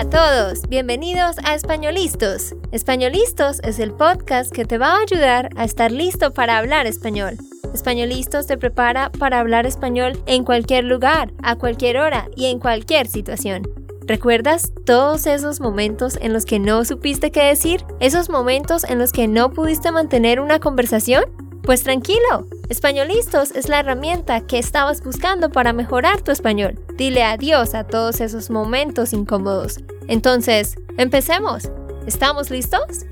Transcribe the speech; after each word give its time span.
A 0.00 0.08
todos, 0.08 0.62
bienvenidos 0.66 1.36
a 1.44 1.54
Españolistos. 1.54 2.54
Españolistos 2.72 3.60
es 3.62 3.78
el 3.78 3.92
podcast 3.92 4.50
que 4.50 4.64
te 4.64 4.78
va 4.78 4.94
a 4.94 5.02
ayudar 5.02 5.50
a 5.56 5.64
estar 5.64 5.92
listo 5.92 6.32
para 6.32 6.56
hablar 6.56 6.86
español. 6.86 7.36
Españolistos 7.74 8.46
te 8.46 8.56
prepara 8.56 9.12
para 9.12 9.40
hablar 9.40 9.66
español 9.66 10.18
en 10.24 10.44
cualquier 10.44 10.84
lugar, 10.84 11.34
a 11.42 11.56
cualquier 11.56 11.98
hora 11.98 12.30
y 12.34 12.46
en 12.46 12.60
cualquier 12.60 13.08
situación. 13.08 13.68
¿Recuerdas 14.06 14.72
todos 14.86 15.26
esos 15.26 15.60
momentos 15.60 16.16
en 16.22 16.32
los 16.32 16.46
que 16.46 16.58
no 16.58 16.86
supiste 16.86 17.30
qué 17.30 17.42
decir? 17.42 17.84
¿Esos 18.00 18.30
momentos 18.30 18.84
en 18.84 18.98
los 18.98 19.12
que 19.12 19.28
no 19.28 19.50
pudiste 19.50 19.92
mantener 19.92 20.40
una 20.40 20.60
conversación? 20.60 21.24
Pues 21.62 21.82
tranquilo, 21.82 22.46
Españolistos 22.68 23.50
es 23.52 23.68
la 23.68 23.80
herramienta 23.80 24.46
que 24.46 24.58
estabas 24.58 25.02
buscando 25.02 25.50
para 25.50 25.72
mejorar 25.72 26.22
tu 26.22 26.32
español. 26.32 26.78
Dile 26.96 27.22
adiós 27.22 27.74
a 27.74 27.86
todos 27.86 28.20
esos 28.20 28.50
momentos 28.50 29.12
incómodos. 29.12 29.78
Entonces, 30.08 30.76
empecemos. 30.96 31.70
¿Estamos 32.06 32.50
listos? 32.50 33.04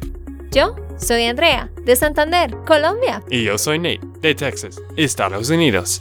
Yo 0.51 0.75
soy 0.97 1.25
Andrea, 1.25 1.71
de 1.85 1.95
Santander, 1.95 2.57
Colombia. 2.65 3.23
Y 3.31 3.45
yo 3.45 3.59
soy 3.59 3.79
Nate, 3.79 4.01
de 4.21 4.35
Texas, 4.35 4.81
Estados 4.97 5.51
Unidos. 5.51 6.01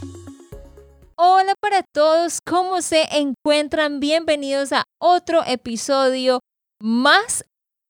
Hola 1.16 1.54
para 1.60 1.82
todos, 1.92 2.38
¿cómo 2.46 2.80
se 2.80 3.04
encuentran? 3.12 4.00
Bienvenidos 4.00 4.72
a 4.72 4.84
otro 5.00 5.42
episodio 5.46 6.40
más. 6.80 7.44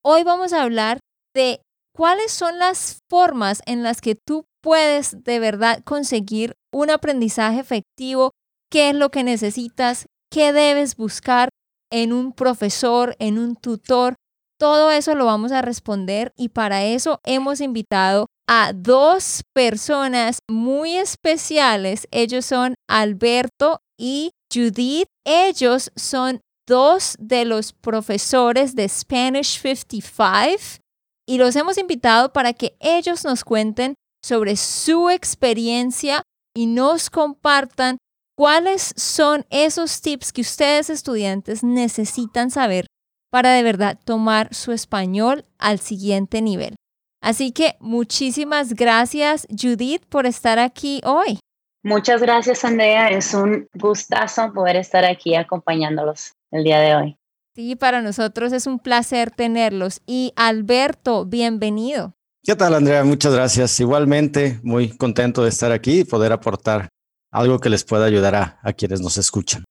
Hoy 0.04 0.24
vamos 0.24 0.52
a 0.52 0.62
hablar 0.62 0.98
de 1.34 1.60
cuáles 1.98 2.30
son 2.30 2.60
las 2.60 3.00
formas 3.10 3.60
en 3.66 3.82
las 3.82 4.00
que 4.00 4.14
tú 4.14 4.44
puedes 4.62 5.24
de 5.24 5.40
verdad 5.40 5.82
conseguir 5.82 6.54
un 6.72 6.90
aprendizaje 6.90 7.58
efectivo, 7.58 8.30
qué 8.70 8.90
es 8.90 8.94
lo 8.94 9.10
que 9.10 9.24
necesitas, 9.24 10.06
qué 10.30 10.52
debes 10.52 10.94
buscar 10.94 11.48
en 11.90 12.12
un 12.12 12.32
profesor, 12.32 13.16
en 13.18 13.36
un 13.36 13.56
tutor. 13.56 14.14
Todo 14.60 14.92
eso 14.92 15.16
lo 15.16 15.24
vamos 15.24 15.50
a 15.50 15.60
responder 15.60 16.30
y 16.36 16.50
para 16.50 16.84
eso 16.84 17.18
hemos 17.24 17.60
invitado 17.60 18.26
a 18.48 18.72
dos 18.72 19.42
personas 19.52 20.38
muy 20.48 20.96
especiales. 20.96 22.06
Ellos 22.12 22.46
son 22.46 22.76
Alberto 22.88 23.80
y 23.98 24.30
Judith. 24.54 25.08
Ellos 25.26 25.90
son 25.96 26.42
dos 26.64 27.16
de 27.18 27.44
los 27.44 27.72
profesores 27.72 28.76
de 28.76 28.88
Spanish 28.88 29.60
55 29.60 30.87
y 31.28 31.36
los 31.36 31.54
hemos 31.56 31.76
invitado 31.76 32.32
para 32.32 32.54
que 32.54 32.74
ellos 32.80 33.22
nos 33.24 33.44
cuenten 33.44 33.94
sobre 34.24 34.56
su 34.56 35.10
experiencia 35.10 36.22
y 36.56 36.66
nos 36.66 37.10
compartan 37.10 37.98
cuáles 38.34 38.94
son 38.96 39.44
esos 39.50 40.00
tips 40.00 40.32
que 40.32 40.40
ustedes 40.40 40.88
estudiantes 40.88 41.62
necesitan 41.62 42.50
saber 42.50 42.86
para 43.30 43.52
de 43.52 43.62
verdad 43.62 43.98
tomar 44.02 44.54
su 44.54 44.72
español 44.72 45.44
al 45.58 45.80
siguiente 45.80 46.40
nivel. 46.40 46.76
Así 47.20 47.52
que 47.52 47.76
muchísimas 47.78 48.72
gracias 48.72 49.46
Judith 49.50 50.06
por 50.08 50.24
estar 50.24 50.58
aquí 50.58 51.02
hoy. 51.04 51.38
Muchas 51.84 52.22
gracias 52.22 52.64
Andrea, 52.64 53.10
es 53.10 53.34
un 53.34 53.68
gustazo 53.74 54.50
poder 54.54 54.76
estar 54.76 55.04
aquí 55.04 55.34
acompañándolos 55.34 56.32
el 56.52 56.64
día 56.64 56.80
de 56.80 56.96
hoy. 56.96 57.17
Sí, 57.58 57.74
para 57.74 58.02
nosotros 58.02 58.52
es 58.52 58.68
un 58.68 58.78
placer 58.78 59.32
tenerlos. 59.32 60.00
Y 60.06 60.32
Alberto, 60.36 61.24
bienvenido. 61.24 62.14
¿Qué 62.44 62.54
tal, 62.54 62.72
Andrea? 62.72 63.02
Muchas 63.02 63.34
gracias. 63.34 63.80
Igualmente, 63.80 64.60
muy 64.62 64.96
contento 64.96 65.42
de 65.42 65.48
estar 65.48 65.72
aquí 65.72 65.98
y 65.98 66.04
poder 66.04 66.30
aportar 66.30 66.88
algo 67.32 67.58
que 67.58 67.68
les 67.68 67.82
pueda 67.82 68.04
ayudar 68.04 68.36
a, 68.36 68.60
a 68.62 68.72
quienes 68.74 69.00
nos 69.00 69.18
escuchan. 69.18 69.64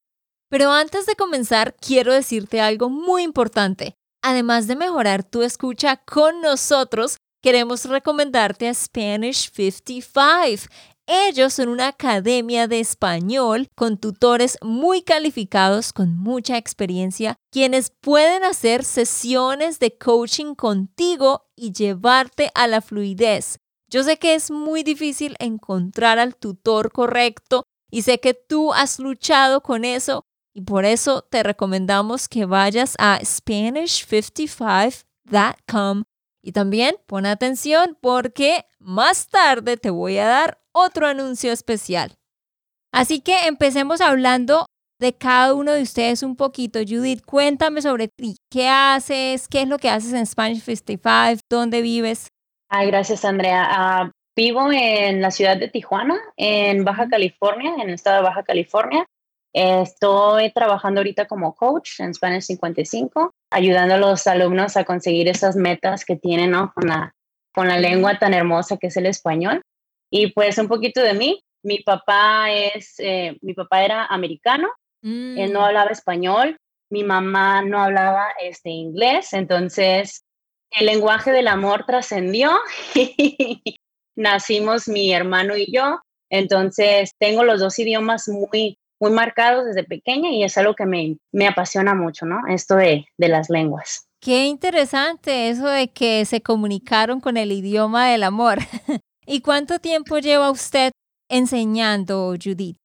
Pero 0.49 0.73
antes 0.73 1.05
de 1.05 1.15
comenzar, 1.15 1.77
quiero 1.79 2.11
decirte 2.11 2.59
algo 2.59 2.89
muy 2.89 3.23
importante. 3.23 3.93
Además 4.21 4.67
de 4.67 4.75
mejorar 4.75 5.23
tu 5.23 5.41
escucha 5.41 5.95
con 5.95 6.41
nosotros, 6.41 7.15
queremos 7.41 7.85
recomendarte 7.85 8.67
a 8.67 8.73
Spanish 8.73 9.49
55. 9.53 10.65
Ellos 11.09 11.53
son 11.53 11.69
una 11.69 11.87
academia 11.87 12.67
de 12.67 12.81
español 12.81 13.69
con 13.75 13.97
tutores 13.97 14.57
muy 14.61 15.03
calificados 15.03 15.93
con 15.93 16.17
mucha 16.17 16.57
experiencia, 16.57 17.37
quienes 17.49 17.93
pueden 18.01 18.43
hacer 18.43 18.83
sesiones 18.83 19.79
de 19.79 19.97
coaching 19.97 20.53
contigo 20.53 21.45
y 21.55 21.71
llevarte 21.71 22.51
a 22.55 22.67
la 22.67 22.81
fluidez. 22.81 23.59
Yo 23.89 24.03
sé 24.03 24.17
que 24.17 24.35
es 24.35 24.51
muy 24.51 24.83
difícil 24.83 25.37
encontrar 25.39 26.19
al 26.19 26.35
tutor 26.35 26.91
correcto 26.91 27.63
y 27.89 28.01
sé 28.01 28.19
que 28.19 28.33
tú 28.33 28.73
has 28.73 28.99
luchado 28.99 29.63
con 29.63 29.85
eso 29.85 30.25
y 30.53 30.63
por 30.63 30.83
eso 30.83 31.21
te 31.21 31.41
recomendamos 31.41 32.27
que 32.27 32.43
vayas 32.45 32.95
a 32.99 33.21
Spanish55.com 33.21 36.03
y 36.43 36.51
también 36.51 36.97
pon 37.05 37.25
atención 37.25 37.97
porque 38.01 38.65
más 38.79 39.29
tarde 39.29 39.77
te 39.77 39.89
voy 39.89 40.17
a 40.17 40.27
dar 40.27 40.66
otro 40.77 41.07
anuncio 41.07 41.51
especial. 41.51 42.13
Así 42.93 43.21
que 43.21 43.47
empecemos 43.47 44.01
hablando 44.01 44.65
de 44.99 45.13
cada 45.13 45.53
uno 45.53 45.73
de 45.73 45.81
ustedes 45.81 46.23
un 46.23 46.35
poquito. 46.35 46.79
Judith, 46.79 47.23
cuéntame 47.25 47.81
sobre 47.81 48.07
ti. 48.07 48.37
¿Qué 48.51 48.67
haces? 48.67 49.47
¿Qué 49.47 49.61
es 49.61 49.67
lo 49.67 49.77
que 49.77 49.89
haces 49.89 50.13
en 50.13 50.25
Spanish 50.25 50.61
55? 50.61 51.41
¿Dónde 51.49 51.81
vives? 51.81 52.27
Ay, 52.69 52.87
gracias, 52.87 53.23
Andrea. 53.23 53.67
Ah, 53.69 54.11
vivo 54.35 54.71
en 54.71 55.21
la 55.21 55.31
ciudad 55.31 55.57
de 55.57 55.67
Tijuana, 55.67 56.19
en 56.35 56.83
Baja 56.83 57.07
California, 57.07 57.73
en 57.75 57.89
el 57.89 57.95
estado 57.95 58.17
de 58.17 58.23
Baja 58.23 58.43
California. 58.43 59.05
Estoy 59.53 60.51
trabajando 60.51 60.99
ahorita 60.99 61.25
como 61.25 61.55
coach 61.55 61.99
en 61.99 62.13
Spanish 62.13 62.43
55, 62.43 63.31
ayudando 63.51 63.95
a 63.95 63.97
los 63.97 64.27
alumnos 64.27 64.77
a 64.77 64.83
conseguir 64.83 65.27
esas 65.27 65.55
metas 65.55 66.05
que 66.05 66.15
tienen 66.15 66.51
con, 66.51 66.87
la, 66.87 67.15
con 67.53 67.67
la 67.67 67.79
lengua 67.79 68.19
tan 68.19 68.33
hermosa 68.33 68.77
que 68.77 68.87
es 68.87 68.97
el 68.97 69.07
español. 69.07 69.61
Y 70.09 70.31
pues 70.31 70.57
un 70.57 70.67
poquito 70.67 71.01
de 71.01 71.13
mí. 71.13 71.43
Mi 71.63 71.79
papá 71.79 72.51
es, 72.51 72.95
eh, 72.99 73.37
mi 73.41 73.53
papá 73.53 73.83
era 73.83 74.05
americano, 74.05 74.69
él 75.01 75.51
no 75.51 75.61
mm. 75.61 75.63
hablaba 75.63 75.91
español, 75.91 76.57
mi 76.89 77.03
mamá 77.03 77.61
no 77.61 77.81
hablaba 77.81 78.27
este 78.41 78.69
inglés, 78.69 79.33
entonces 79.33 80.23
el 80.71 80.85
lenguaje 80.85 81.31
del 81.31 81.47
amor 81.47 81.85
trascendió 81.85 82.51
nacimos 84.17 84.87
mi 84.87 85.13
hermano 85.13 85.55
y 85.55 85.71
yo. 85.71 85.99
Entonces 86.29 87.11
tengo 87.19 87.43
los 87.43 87.61
dos 87.61 87.79
idiomas 87.79 88.27
muy, 88.27 88.77
muy 88.99 89.11
marcados 89.11 89.65
desde 89.65 89.85
pequeña 89.85 90.29
y 90.31 90.43
es 90.43 90.57
algo 90.57 90.73
que 90.75 90.85
me, 90.85 91.17
me 91.31 91.47
apasiona 91.47 91.93
mucho, 91.93 92.25
¿no? 92.25 92.41
Esto 92.49 92.75
de, 92.75 93.05
de 93.17 93.27
las 93.29 93.49
lenguas. 93.49 94.07
Qué 94.19 94.45
interesante 94.45 95.49
eso 95.49 95.67
de 95.67 95.89
que 95.89 96.25
se 96.25 96.41
comunicaron 96.41 97.21
con 97.21 97.37
el 97.37 97.51
idioma 97.51 98.09
del 98.09 98.23
amor. 98.23 98.57
¿Y 99.29 99.41
cuánto 99.41 99.79
tiempo 99.79 100.19
lleva 100.19 100.49
usted 100.49 100.91
enseñando, 101.29 102.33
Judith? 102.41 102.77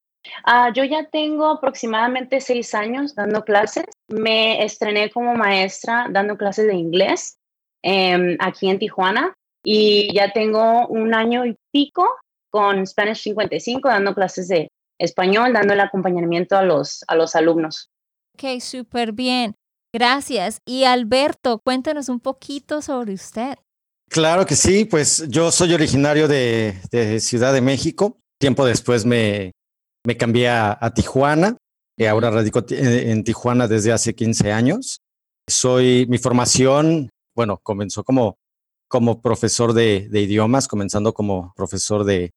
Ah, 0.45 0.73
yo 0.75 0.83
ya 0.83 1.09
tengo 1.09 1.47
aproximadamente 1.47 2.41
seis 2.41 2.75
años 2.75 3.15
dando 3.15 3.45
clases. 3.45 3.85
Me 4.09 4.65
estrené 4.65 5.11
como 5.11 5.35
maestra 5.35 6.09
dando 6.11 6.37
clases 6.37 6.67
de 6.67 6.75
inglés 6.75 7.37
em, 7.83 8.37
aquí 8.41 8.69
en 8.69 8.81
Tijuana 8.81 9.35
y 9.65 10.13
ya 10.13 10.33
tengo 10.33 10.89
un 10.89 11.15
año 11.15 11.47
y 11.47 11.57
pico 11.73 12.09
con 12.51 12.85
Spanish 12.89 13.23
55 13.23 13.89
dando 13.89 14.13
clases 14.13 14.49
de 14.49 14.69
español, 14.99 15.53
dando 15.53 15.75
el 15.75 15.81
acompañamiento 15.81 16.57
a 16.57 16.63
los, 16.63 17.05
a 17.07 17.15
los 17.15 17.37
alumnos. 17.37 17.89
Ok, 18.35 18.61
súper 18.61 19.13
bien. 19.13 19.55
Gracias. 19.95 20.61
Y 20.67 20.85
Alberto, 20.85 21.61
cuéntanos 21.65 22.09
un 22.09 22.19
poquito 22.19 22.83
sobre 22.83 23.15
usted. 23.15 23.59
Claro 24.13 24.45
que 24.45 24.57
sí, 24.57 24.85
pues 24.85 25.25
yo 25.31 25.51
soy 25.51 25.73
originario 25.73 26.29
de, 26.29 27.19
Ciudad 27.19 27.51
de 27.55 27.63
México. 27.63 28.19
Tiempo 28.39 28.67
después 28.67 29.07
me, 29.07 29.53
me 30.07 30.19
cambié 30.19 30.51
a, 30.51 30.93
Tijuana 30.95 31.57
y 31.97 32.05
ahora 32.05 32.31
radico 32.31 32.63
en 32.69 33.25
Tijuana 33.25 33.69
desde 33.69 33.91
hace 33.91 34.15
15 34.15 34.53
años. 34.53 34.99
Soy, 35.49 36.05
mi 36.11 36.19
formación, 36.19 37.09
bueno, 37.35 37.59
comenzó 37.63 38.05
como, 38.05 38.37
como 38.87 39.23
profesor 39.23 39.73
de, 39.73 40.11
idiomas, 40.13 40.69
comenzando 40.69 41.15
como 41.15 41.55
profesor 41.57 42.05
de, 42.05 42.33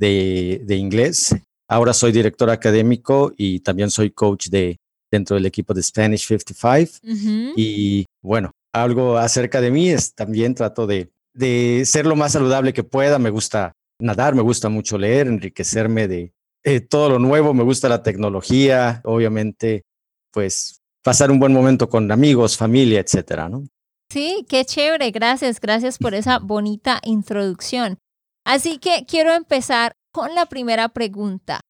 de, 0.00 0.76
inglés. 0.76 1.36
Ahora 1.68 1.92
soy 1.92 2.10
director 2.10 2.50
académico 2.50 3.32
y 3.36 3.60
también 3.60 3.92
soy 3.92 4.10
coach 4.10 4.48
de, 4.48 4.78
dentro 5.12 5.36
del 5.36 5.46
equipo 5.46 5.74
de 5.74 5.84
Spanish 5.84 6.26
55. 6.26 7.54
Y 7.54 8.04
bueno, 8.20 8.50
algo 8.74 9.16
acerca 9.16 9.60
de 9.60 9.70
mí 9.70 9.90
es 9.90 10.12
también 10.12 10.56
trato 10.56 10.88
de, 10.88 11.08
de 11.32 11.84
ser 11.86 12.06
lo 12.06 12.16
más 12.16 12.32
saludable 12.32 12.72
que 12.72 12.84
pueda. 12.84 13.18
Me 13.18 13.30
gusta 13.30 13.72
nadar, 13.98 14.34
me 14.34 14.42
gusta 14.42 14.68
mucho 14.68 14.98
leer, 14.98 15.26
enriquecerme 15.26 16.08
de 16.08 16.32
eh, 16.62 16.80
todo 16.80 17.10
lo 17.10 17.18
nuevo, 17.18 17.54
me 17.54 17.64
gusta 17.64 17.88
la 17.88 18.02
tecnología, 18.02 19.00
obviamente, 19.04 19.84
pues 20.32 20.80
pasar 21.02 21.30
un 21.30 21.38
buen 21.38 21.52
momento 21.52 21.88
con 21.88 22.10
amigos, 22.12 22.56
familia, 22.56 23.00
etcétera, 23.00 23.48
¿no? 23.48 23.64
Sí, 24.10 24.44
qué 24.48 24.64
chévere, 24.64 25.10
gracias, 25.10 25.60
gracias 25.60 25.96
por 25.98 26.14
esa 26.14 26.38
bonita 26.38 27.00
introducción. 27.04 27.98
Así 28.44 28.78
que 28.78 29.04
quiero 29.06 29.32
empezar 29.32 29.92
con 30.12 30.34
la 30.34 30.46
primera 30.46 30.88
pregunta. 30.88 31.60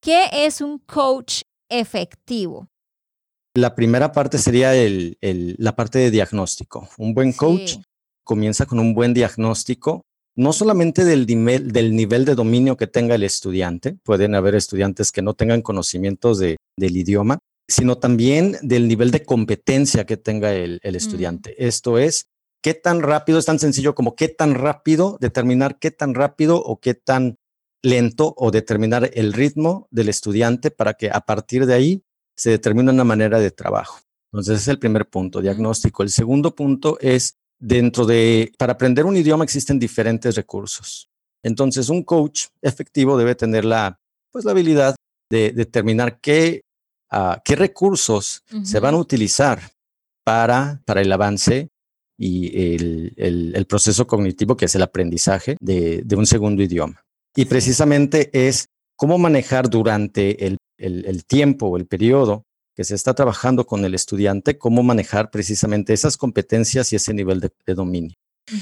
¿Qué 0.00 0.28
es 0.32 0.60
un 0.60 0.78
coach 0.78 1.42
efectivo? 1.68 2.68
La 3.54 3.74
primera 3.74 4.12
parte 4.12 4.38
sería 4.38 4.74
el, 4.76 5.16
la 5.58 5.74
parte 5.74 5.98
de 5.98 6.12
diagnóstico. 6.12 6.88
Un 6.98 7.12
buen 7.14 7.32
coach 7.32 7.76
comienza 8.28 8.66
con 8.66 8.78
un 8.78 8.92
buen 8.92 9.14
diagnóstico, 9.14 10.02
no 10.36 10.52
solamente 10.52 11.06
del 11.06 11.26
nivel, 11.26 11.72
del 11.72 11.96
nivel 11.96 12.26
de 12.26 12.34
dominio 12.34 12.76
que 12.76 12.86
tenga 12.86 13.14
el 13.14 13.22
estudiante, 13.22 13.96
pueden 14.04 14.34
haber 14.34 14.54
estudiantes 14.54 15.10
que 15.12 15.22
no 15.22 15.32
tengan 15.32 15.62
conocimientos 15.62 16.38
de, 16.38 16.58
del 16.76 16.98
idioma, 16.98 17.38
sino 17.66 17.96
también 17.96 18.58
del 18.60 18.86
nivel 18.86 19.10
de 19.10 19.24
competencia 19.24 20.04
que 20.04 20.18
tenga 20.18 20.52
el, 20.52 20.78
el 20.82 20.92
mm. 20.92 20.96
estudiante. 20.96 21.66
Esto 21.66 21.96
es, 21.96 22.26
qué 22.62 22.74
tan 22.74 23.00
rápido, 23.00 23.38
es 23.38 23.46
tan 23.46 23.58
sencillo 23.58 23.94
como 23.94 24.14
qué 24.14 24.28
tan 24.28 24.54
rápido, 24.54 25.16
determinar 25.22 25.78
qué 25.78 25.90
tan 25.90 26.14
rápido 26.14 26.62
o 26.62 26.80
qué 26.80 26.92
tan 26.92 27.36
lento 27.82 28.34
o 28.36 28.50
determinar 28.50 29.10
el 29.14 29.32
ritmo 29.32 29.88
del 29.90 30.10
estudiante 30.10 30.70
para 30.70 30.92
que 30.92 31.10
a 31.10 31.22
partir 31.22 31.64
de 31.64 31.72
ahí 31.72 32.02
se 32.36 32.50
determine 32.50 32.90
una 32.90 33.04
manera 33.04 33.38
de 33.38 33.50
trabajo. 33.50 34.00
Entonces, 34.32 34.56
ese 34.56 34.62
es 34.62 34.68
el 34.68 34.78
primer 34.78 35.08
punto, 35.08 35.40
diagnóstico. 35.40 36.02
El 36.02 36.10
segundo 36.10 36.54
punto 36.54 36.98
es, 37.00 37.37
dentro 37.58 38.06
de, 38.06 38.52
para 38.58 38.74
aprender 38.74 39.04
un 39.04 39.16
idioma 39.16 39.44
existen 39.44 39.78
diferentes 39.78 40.36
recursos. 40.36 41.08
Entonces, 41.42 41.88
un 41.88 42.02
coach 42.02 42.46
efectivo 42.62 43.16
debe 43.16 43.34
tener 43.34 43.64
la, 43.64 43.98
pues, 44.30 44.44
la 44.44 44.52
habilidad 44.52 44.94
de 45.30 45.52
determinar 45.52 46.20
qué, 46.20 46.62
uh, 47.12 47.36
qué 47.44 47.56
recursos 47.56 48.42
se 48.62 48.80
van 48.80 48.94
a 48.94 48.98
utilizar 48.98 49.60
para, 50.24 50.80
para 50.84 51.00
el 51.00 51.12
avance 51.12 51.68
y 52.18 52.74
el, 52.74 53.14
el, 53.16 53.52
el, 53.54 53.66
proceso 53.66 54.06
cognitivo, 54.06 54.56
que 54.56 54.64
es 54.64 54.74
el 54.74 54.82
aprendizaje 54.82 55.56
de, 55.60 56.02
de 56.04 56.16
un 56.16 56.26
segundo 56.26 56.62
idioma. 56.62 57.02
Y 57.36 57.44
precisamente 57.44 58.30
es 58.32 58.66
cómo 58.96 59.18
manejar 59.18 59.70
durante 59.70 60.46
el, 60.46 60.58
el 60.78 61.24
tiempo 61.24 61.66
o 61.66 61.76
el 61.76 61.86
periodo 61.86 62.44
que 62.78 62.84
se 62.84 62.94
está 62.94 63.12
trabajando 63.12 63.66
con 63.66 63.84
el 63.84 63.92
estudiante, 63.92 64.56
cómo 64.56 64.84
manejar 64.84 65.32
precisamente 65.32 65.92
esas 65.92 66.16
competencias 66.16 66.92
y 66.92 66.96
ese 66.96 67.12
nivel 67.12 67.40
de, 67.40 67.50
de 67.66 67.74
dominio. 67.74 68.14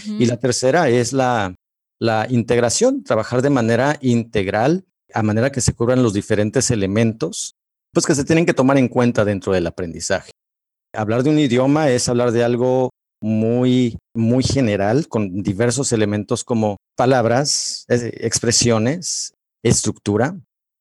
Y 0.06 0.24
la 0.24 0.38
tercera 0.38 0.88
es 0.88 1.12
la, 1.12 1.54
la 2.00 2.26
integración, 2.30 3.04
trabajar 3.04 3.42
de 3.42 3.50
manera 3.50 3.98
integral, 4.00 4.86
a 5.12 5.22
manera 5.22 5.52
que 5.52 5.60
se 5.60 5.74
cubran 5.74 6.02
los 6.02 6.14
diferentes 6.14 6.70
elementos, 6.70 7.56
pues 7.92 8.06
que 8.06 8.14
se 8.14 8.24
tienen 8.24 8.46
que 8.46 8.54
tomar 8.54 8.78
en 8.78 8.88
cuenta 8.88 9.22
dentro 9.26 9.52
del 9.52 9.66
aprendizaje. 9.66 10.30
Hablar 10.94 11.22
de 11.22 11.28
un 11.28 11.38
idioma 11.38 11.90
es 11.90 12.08
hablar 12.08 12.32
de 12.32 12.42
algo 12.42 12.88
muy, 13.20 13.98
muy 14.14 14.42
general, 14.42 15.08
con 15.08 15.42
diversos 15.42 15.92
elementos 15.92 16.42
como 16.42 16.78
palabras, 16.96 17.84
expresiones, 17.88 19.34
estructura, 19.62 20.40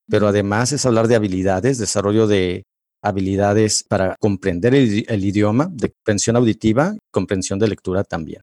pero 0.09 0.29
además 0.29 0.71
es 0.71 0.85
hablar 0.85 1.09
de 1.09 1.15
habilidades, 1.15 1.77
desarrollo 1.79 2.27
de 2.27 2.63
habilidades 3.05 3.83
para 3.83 4.15
comprender 4.19 4.73
el, 4.73 5.25
idioma, 5.25 5.69
de 5.71 5.91
comprensión 5.91 6.35
auditiva, 6.35 6.95
comprensión 7.11 7.59
de 7.59 7.67
lectura 7.67 8.03
también. 8.03 8.41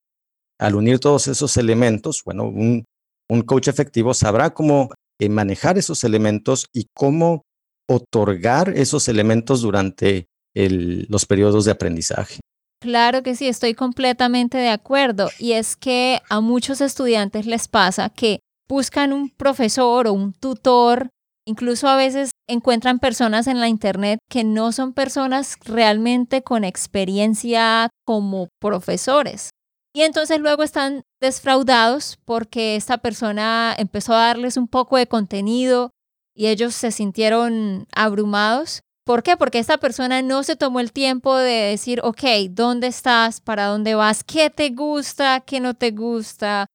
Al 0.59 0.75
unir 0.77 1.01
todos 1.01 1.29
esos 1.29 1.57
elementos, 1.57 2.23
bueno, 2.25 2.45
un, 2.45 2.85
un 3.29 3.43
coach 3.43 3.69
efectivo 3.69 4.15
sabrá 4.15 4.51
cómo 4.51 4.91
eh, 5.21 5.29
manejar 5.29 5.79
esos 5.79 6.05
elementos 6.05 6.67
y 6.73 6.87
cómo 6.95 7.43
otorgar 7.89 8.71
esos 8.71 9.09
elementos 9.09 9.63
durante 9.63 10.27
los 10.55 11.25
periodos 11.25 11.65
de 11.65 11.71
aprendizaje. 11.71 12.41
Claro 12.83 13.23
que 13.23 13.37
sí, 13.37 13.47
estoy 13.47 13.75
completamente 13.75 14.59
de 14.59 14.69
acuerdo. 14.69 15.31
Y 15.39 15.53
es 15.53 15.77
que 15.77 16.21
a 16.29 16.41
muchos 16.41 16.81
estudiantes 16.81 17.47
les 17.47 17.69
pasa 17.69 18.11
que 18.11 18.41
buscan 18.69 19.13
un 19.13 19.31
profesor 19.31 20.09
o 20.09 20.13
un 20.13 20.33
tutor, 20.33 21.09
incluso 21.47 21.89
a 21.89 21.97
veces 21.97 22.32
encuentran 22.53 22.99
personas 22.99 23.47
en 23.47 23.61
la 23.61 23.69
internet 23.69 24.19
que 24.29 24.45
no 24.45 24.73
son 24.73 24.93
personas 24.93 25.57
realmente 25.65 26.43
con 26.43 26.65
experiencia 26.65 27.91
como 28.05 28.49
profesores. 28.61 29.51
Y 29.95 30.03
entonces 30.03 30.41
luego 30.41 30.63
están 30.63 31.03
desfraudados 31.21 32.19
porque 32.25 32.77
esta 32.77 32.99
persona 32.99 33.75
empezó 33.77 34.15
a 34.15 34.27
darles 34.29 34.57
un 34.57 34.69
poco 34.69 34.97
de 34.97 35.07
contenido 35.07 35.91
y 36.35 36.47
ellos 36.47 36.75
se 36.75 36.93
sintieron 36.93 37.87
abrumados 37.95 38.81
¿Por 39.05 39.25
qué? 39.25 39.37
Porque 39.37 39.59
esta 39.59 39.79
persona 39.79 40.23
no 40.23 40.45
se 40.45 40.55
tomó 40.55 40.79
el 40.79 40.93
tiempo 40.93 41.37
de 41.37 41.53
decir, 41.53 42.01
ok, 42.05 42.23
¿dónde 42.51 42.87
estás? 42.87 43.41
¿Para 43.41 43.67
dónde 43.67 43.97
vas? 43.97 44.23
¿Qué 44.23 44.49
te 44.49 44.71
gusta? 44.71 45.41
¿Qué 45.41 45.59
no 45.59 45.75
te 45.75 45.91
gusta? 45.91 46.67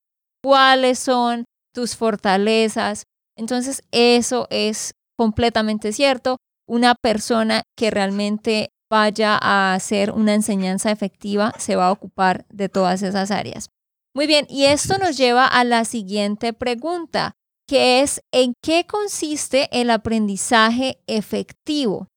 ¿Cuáles 0.44 1.00
son 1.00 1.46
tus 1.74 1.96
fortalezas? 1.96 3.04
Entonces, 3.38 3.82
eso 3.92 4.48
es 4.50 4.92
completamente 5.18 5.92
cierto. 5.92 6.38
Una 6.68 6.96
persona 6.96 7.64
que 7.76 7.92
realmente 7.92 8.70
vaya 8.90 9.38
a 9.42 9.74
hacer 9.74 10.12
una 10.12 10.34
enseñanza 10.34 10.92
efectiva 10.92 11.54
se 11.58 11.76
va 11.76 11.88
a 11.88 11.92
ocupar 11.92 12.46
de 12.50 12.70
todas 12.70 13.02
esas 13.04 13.32
áreas. 13.32 13.70
Muy 14.14 14.28
bien, 14.28 14.48
y 14.50 14.66
esto 14.66 14.98
nos 14.98 15.18
lleva 15.18 15.46
a 15.46 15.64
la 15.64 15.86
siguiente 15.86 16.54
pregunta, 16.54 17.34
que 17.68 18.02
es 18.02 18.22
¿en 18.32 18.54
qué 18.64 18.86
consiste 18.88 19.68
el 19.72 19.90
aprendizaje 19.90 21.00
efectivo? 21.06 22.08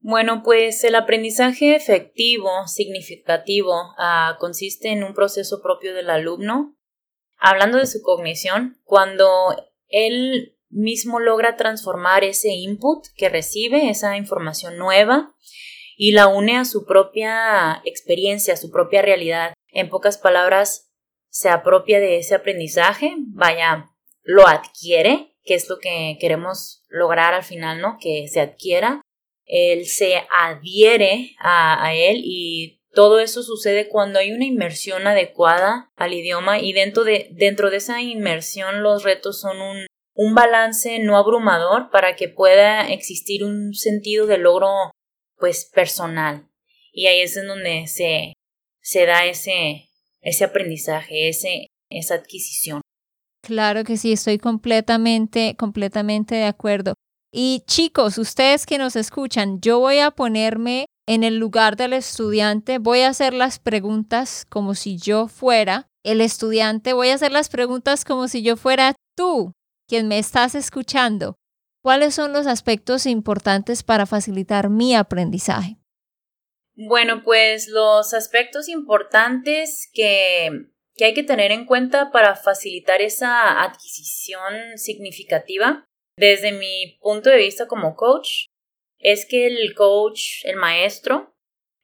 Bueno, 0.00 0.42
pues 0.42 0.84
el 0.84 0.96
aprendizaje 0.96 1.76
efectivo, 1.76 2.66
significativo, 2.66 3.94
ah, 3.96 4.36
consiste 4.38 4.90
en 4.90 5.02
un 5.02 5.14
proceso 5.14 5.62
propio 5.62 5.94
del 5.94 6.10
alumno, 6.10 6.76
hablando 7.38 7.78
de 7.78 7.86
su 7.86 8.02
cognición, 8.02 8.78
cuando 8.84 9.26
él 9.88 10.53
mismo 10.74 11.20
logra 11.20 11.56
transformar 11.56 12.24
ese 12.24 12.48
input 12.50 13.06
que 13.16 13.28
recibe, 13.28 13.88
esa 13.88 14.16
información 14.16 14.76
nueva, 14.76 15.34
y 15.96 16.12
la 16.12 16.26
une 16.26 16.56
a 16.56 16.64
su 16.64 16.84
propia 16.84 17.80
experiencia, 17.84 18.54
a 18.54 18.58
su 18.58 18.70
propia 18.70 19.00
realidad. 19.00 19.54
En 19.68 19.88
pocas 19.88 20.18
palabras, 20.18 20.90
se 21.30 21.48
apropia 21.48 22.00
de 22.00 22.18
ese 22.18 22.34
aprendizaje, 22.34 23.14
vaya, 23.28 23.90
lo 24.22 24.46
adquiere, 24.46 25.36
que 25.44 25.54
es 25.54 25.68
lo 25.68 25.78
que 25.78 26.16
queremos 26.20 26.82
lograr 26.88 27.34
al 27.34 27.44
final, 27.44 27.80
¿no? 27.80 27.96
Que 28.00 28.26
se 28.28 28.40
adquiera 28.40 29.02
él 29.46 29.86
se 29.86 30.22
adhiere 30.36 31.36
a, 31.38 31.92
él 31.94 32.20
y 32.24 32.80
todo 32.92 33.20
eso 33.20 33.42
sucede 33.42 33.88
cuando 33.88 34.18
hay 34.18 34.32
una 34.32 34.44
inmersión 34.44 35.06
adecuada 35.06 35.90
al 35.96 36.14
idioma 36.14 36.60
y 36.60 36.72
dentro 36.72 37.04
de, 37.04 37.28
dentro 37.32 37.70
de 37.70 37.78
esa 37.78 38.00
inmersión 38.00 38.82
los 38.82 39.02
retos 39.02 39.40
son 39.40 39.60
un, 39.60 39.86
un 40.14 40.34
balance 40.34 40.98
no 41.00 41.16
abrumador 41.16 41.90
para 41.90 42.16
que 42.16 42.28
pueda 42.28 42.88
existir 42.88 43.44
un 43.44 43.74
sentido 43.74 44.26
de 44.26 44.38
logro 44.38 44.92
pues 45.36 45.70
personal. 45.74 46.48
Y 46.92 47.06
ahí 47.06 47.20
es 47.20 47.36
en 47.36 47.48
donde 47.48 47.86
se, 47.88 48.34
se 48.80 49.06
da 49.06 49.26
ese, 49.26 49.88
ese 50.20 50.44
aprendizaje, 50.44 51.28
ese, 51.28 51.66
esa 51.90 52.14
adquisición. 52.14 52.80
Claro 53.42 53.84
que 53.84 53.96
sí, 53.96 54.12
estoy 54.12 54.38
completamente, 54.38 55.56
completamente 55.56 56.36
de 56.36 56.44
acuerdo. 56.44 56.94
Y 57.32 57.64
chicos, 57.66 58.16
ustedes 58.16 58.64
que 58.64 58.78
nos 58.78 58.94
escuchan, 58.94 59.60
yo 59.60 59.80
voy 59.80 59.98
a 59.98 60.12
ponerme 60.12 60.86
en 61.06 61.24
el 61.24 61.36
lugar 61.36 61.76
del 61.76 61.92
estudiante, 61.92 62.78
voy 62.78 63.00
a 63.00 63.08
hacer 63.08 63.34
las 63.34 63.58
preguntas 63.58 64.46
como 64.48 64.74
si 64.74 64.96
yo 64.96 65.26
fuera 65.26 65.88
el 66.04 66.20
estudiante, 66.20 66.92
voy 66.92 67.08
a 67.08 67.14
hacer 67.14 67.32
las 67.32 67.48
preguntas 67.48 68.04
como 68.04 68.28
si 68.28 68.42
yo 68.42 68.56
fuera 68.56 68.94
tú, 69.16 69.52
me 70.02 70.18
estás 70.18 70.56
escuchando. 70.56 71.36
¿Cuáles 71.80 72.14
son 72.14 72.32
los 72.32 72.48
aspectos 72.48 73.06
importantes 73.06 73.84
para 73.84 74.06
facilitar 74.06 74.70
mi 74.70 74.96
aprendizaje? 74.96 75.76
Bueno, 76.74 77.22
pues 77.22 77.68
los 77.68 78.14
aspectos 78.14 78.68
importantes 78.68 79.88
que, 79.92 80.48
que 80.96 81.04
hay 81.04 81.14
que 81.14 81.22
tener 81.22 81.52
en 81.52 81.66
cuenta 81.66 82.10
para 82.10 82.34
facilitar 82.34 83.00
esa 83.00 83.62
adquisición 83.62 84.76
significativa 84.76 85.84
desde 86.16 86.52
mi 86.52 86.98
punto 87.00 87.30
de 87.30 87.36
vista 87.36 87.68
como 87.68 87.94
coach, 87.94 88.46
es 88.98 89.26
que 89.26 89.46
el 89.46 89.74
coach, 89.74 90.44
el 90.44 90.56
maestro, 90.56 91.34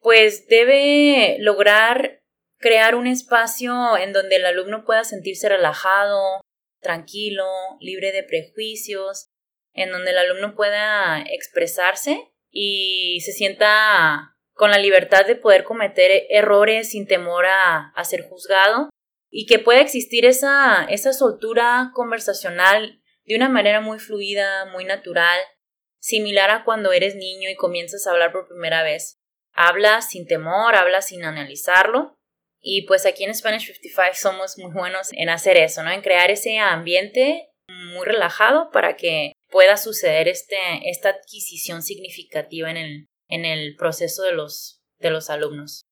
pues 0.01 0.47
debe 0.49 1.37
lograr 1.41 2.21
crear 2.59 2.95
un 2.95 3.07
espacio 3.07 3.97
en 3.97 4.13
donde 4.13 4.37
el 4.37 4.47
alumno 4.47 4.85
pueda 4.85 5.05
sentirse 5.05 5.49
relajado, 5.49 6.41
tranquilo, 6.81 7.47
libre 7.81 8.13
de 8.13 8.23
prejuicios, 8.23 9.31
en 9.73 9.91
donde 9.91 10.11
el 10.11 10.19
alumno 10.19 10.55
pueda 10.55 11.23
expresarse 11.23 12.31
y 12.51 13.21
se 13.25 13.33
sienta 13.33 14.37
con 14.53 14.71
la 14.71 14.79
libertad 14.79 15.25
de 15.25 15.37
poder 15.37 15.65
cometer 15.65 16.27
errores 16.29 16.91
sin 16.91 17.07
temor 17.07 17.47
a, 17.47 17.93
ser 18.05 18.29
juzgado 18.29 18.91
y 19.31 19.47
que 19.47 19.59
pueda 19.59 19.81
existir 19.81 20.27
esa, 20.27 20.85
esa 20.85 21.13
soltura 21.13 21.93
conversacional 21.95 23.01
de 23.25 23.37
una 23.37 23.49
manera 23.49 23.81
muy 23.81 23.99
fluida, 23.99 24.67
muy 24.67 24.85
natural, 24.85 25.39
similar 25.99 26.51
a 26.51 26.65
cuando 26.65 26.93
eres 26.93 27.15
niño 27.15 27.49
y 27.49 27.57
comienzas 27.57 28.07
a 28.07 28.11
hablar 28.11 28.33
por 28.33 28.49
primera 28.49 28.83
vez. 28.83 29.21
Habla 29.53 30.03
sin 30.03 30.27
temor, 30.27 30.75
habla 30.75 31.01
sin 31.01 31.25
analizarlo. 31.25 32.19
Y 32.63 32.87
pues 32.87 33.07
aquí 33.07 33.25
en 33.25 33.35
Spanish 33.35 33.67
55 33.67 34.15
somos 34.15 34.59
muy 34.59 34.73
buenos 34.73 35.09
en 35.13 35.31
hacer 35.31 35.57
eso, 35.57 35.83
¿no? 35.83 35.91
En 35.91 36.03
crear 36.03 36.31
ese 36.31 36.59
ambiente 36.59 37.49
muy 37.69 38.05
relajado 38.05 38.71
para 38.71 38.97
que 38.97 39.33
pueda 39.49 39.77
suceder 39.77 40.29
este, 40.29 40.57
esta 40.85 41.11
adquisición 41.11 41.83
significativa 41.83 42.71
en 42.71 42.77
el, 42.77 43.07
en 43.29 43.45
el 43.45 43.77
proceso 43.77 44.23
de 44.23 44.33
los, 44.33 44.81
de 44.99 45.11
los 45.11 45.31
alumnos. 45.31 45.83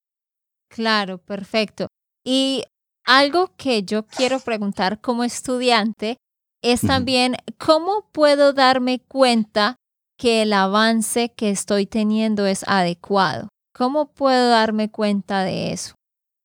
Claro, 0.68 1.18
perfecto. 1.18 1.88
Y 2.24 2.64
algo 3.04 3.54
que 3.56 3.82
yo 3.84 4.06
quiero 4.06 4.38
preguntar 4.40 5.00
como 5.00 5.24
estudiante 5.24 6.18
es 6.62 6.82
también 6.82 7.36
cómo 7.56 8.10
puedo 8.12 8.52
darme 8.52 9.00
cuenta 9.00 9.76
que 10.18 10.42
el 10.42 10.52
avance 10.52 11.32
que 11.34 11.50
estoy 11.50 11.86
teniendo 11.86 12.46
es 12.46 12.64
adecuado. 12.66 13.48
¿Cómo 13.74 14.12
puedo 14.12 14.50
darme 14.50 14.90
cuenta 14.90 15.44
de 15.44 15.72
eso? 15.72 15.94